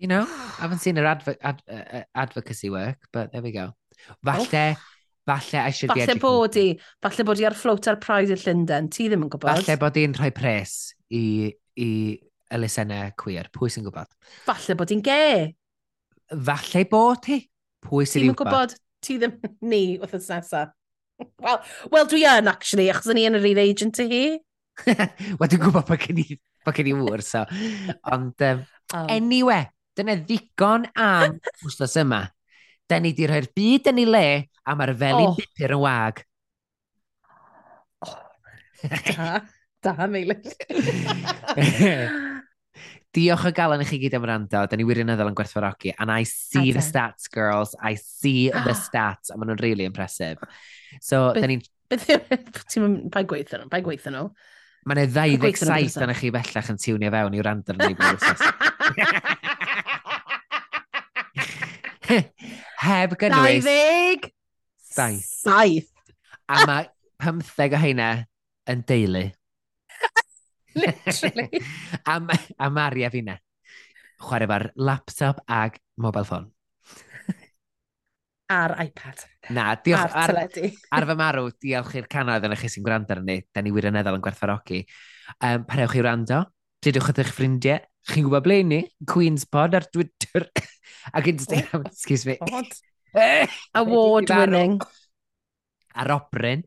[0.04, 3.54] you know, I haven't seen her adv ad uh, uh, advocacy work, but there we
[3.54, 3.72] go.
[4.22, 4.76] Falle, oh.
[5.26, 6.66] falle I should falle be bod i,
[7.02, 9.64] falle bod i ar float ar Pride i Llundain, ti ddim yn gwybod.
[9.64, 10.74] Falle bod i'n rhoi pres
[11.08, 11.24] i,
[11.80, 11.90] i
[12.52, 14.12] elusennau queer, pwy sy'n gwybod?
[14.44, 15.24] Falle bod i'n ge.
[16.52, 17.40] Falle bod hi.
[17.88, 18.76] Pwy sy'n gwybod?
[19.04, 19.36] ti ddim
[19.72, 20.74] ni wrth ys nesaf.
[21.44, 21.60] Wel,
[21.92, 24.24] well, dwi yn, actually, achos o'n i yn yr un agent i hi.
[25.40, 26.26] Wel, dwi'n gwybod bod gen i,
[26.66, 27.44] bod gen i wr, so.
[28.12, 28.64] Ond, um,
[28.98, 29.06] oh.
[29.14, 32.26] anyway, dyna ddigon am wstos yma.
[32.90, 34.28] Da ni di rhoi'r byd yn ei le,
[34.66, 35.38] a mae'r felin oh.
[35.40, 36.24] bipur yn wag.
[38.04, 38.18] Oh.
[38.84, 39.44] da,
[39.86, 40.50] da, Meilydd.
[43.14, 44.64] Diolch o galon i chi gyd am rando.
[44.70, 45.94] Da ni wirioneddol yn gwerthfawrogi.
[46.00, 47.76] And I see That's the stats, girls.
[47.78, 48.64] I see ah.
[48.66, 49.30] the stats.
[49.30, 50.42] A maen nhw'n really impressive.
[51.02, 51.62] So, da ni'n...
[51.94, 53.70] Ti'n Pa'i gweithio nhw?
[53.70, 54.26] Pa'i gweithio nhw?
[54.84, 55.08] Mae yna
[55.40, 57.94] 27 yna chi bellach yn tiwnio fewn i'w rand arni.
[62.84, 63.64] Heb gynnwys...
[63.64, 65.22] 27!
[65.24, 65.90] Saith!
[66.52, 66.90] A mae
[67.24, 68.10] 15 o heina
[68.70, 69.24] yn deulu.
[70.82, 71.50] Literally.
[72.12, 72.20] a,
[72.60, 73.38] a Maria fi na.
[74.24, 76.50] Chwarae fo'r laptop ag mobile phone.
[78.54, 79.24] Ar iPad.
[79.56, 80.14] Na, diolch.
[80.14, 80.52] Ar, ar,
[80.98, 83.40] ar fy marw, diolch i'r canoedd yn chi sy'n gwrando arni.
[83.54, 84.84] Da ni wirioneddol yn gwerthfarogi.
[85.40, 86.44] Um, parewch i wrando.
[86.84, 87.82] Dydwch ydych ffrindiau.
[88.12, 88.82] Chi'n gwybod ble ni?
[89.08, 90.50] Queen's Pod ar Twitter.
[91.16, 92.38] ac Instagram, excuse me.
[93.80, 94.78] Award winning.
[95.96, 96.64] Ar Obryn.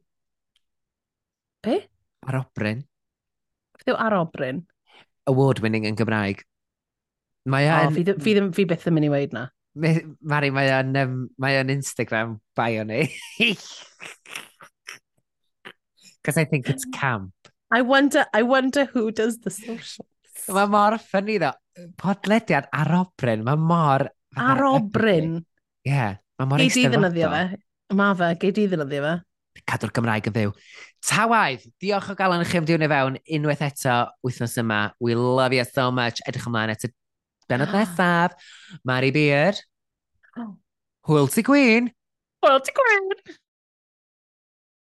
[1.62, 1.80] Be?
[2.26, 2.84] Ar Obryn
[3.91, 4.64] yw Arobryn?
[5.30, 6.43] Award-winning yn Gymraeg.
[7.47, 9.47] Mae o, fi, fi, ddim, fi byth yn mynd i weid na.
[9.76, 13.05] Mari, mae o'n um, mae o'n Instagram bio ni.
[16.26, 17.30] Because I think it's camp.
[17.70, 20.11] I wonder, I wonder who does the socials.
[20.51, 21.53] Mae mor ffynnu ddo.
[22.01, 23.45] Podlediad ar obryn.
[23.47, 24.09] Mae mor...
[24.37, 25.37] Ar obryn?
[25.87, 25.93] Ie.
[25.93, 26.82] Yeah, mae mor eistedd.
[26.82, 27.45] Gei di ddynyddio fe.
[28.01, 29.14] Mae fe, gei di ddynyddio fe
[29.64, 30.52] cadw'r Gymraeg yn ddiw.
[31.07, 33.96] Tawaidd, diolch o galon i chi am i fewn unwaith eto
[34.26, 34.80] wythnos yma.
[35.00, 36.20] We love you so much.
[36.28, 36.92] Edrych ymlaen at y
[37.48, 37.80] benod ah.
[37.80, 38.36] nesaf.
[38.84, 39.62] Mari Beard.
[40.36, 40.57] Oh.
[41.07, 41.92] Hwyl ti Gwyn.
[42.42, 43.36] Hwyl ti Gwyn.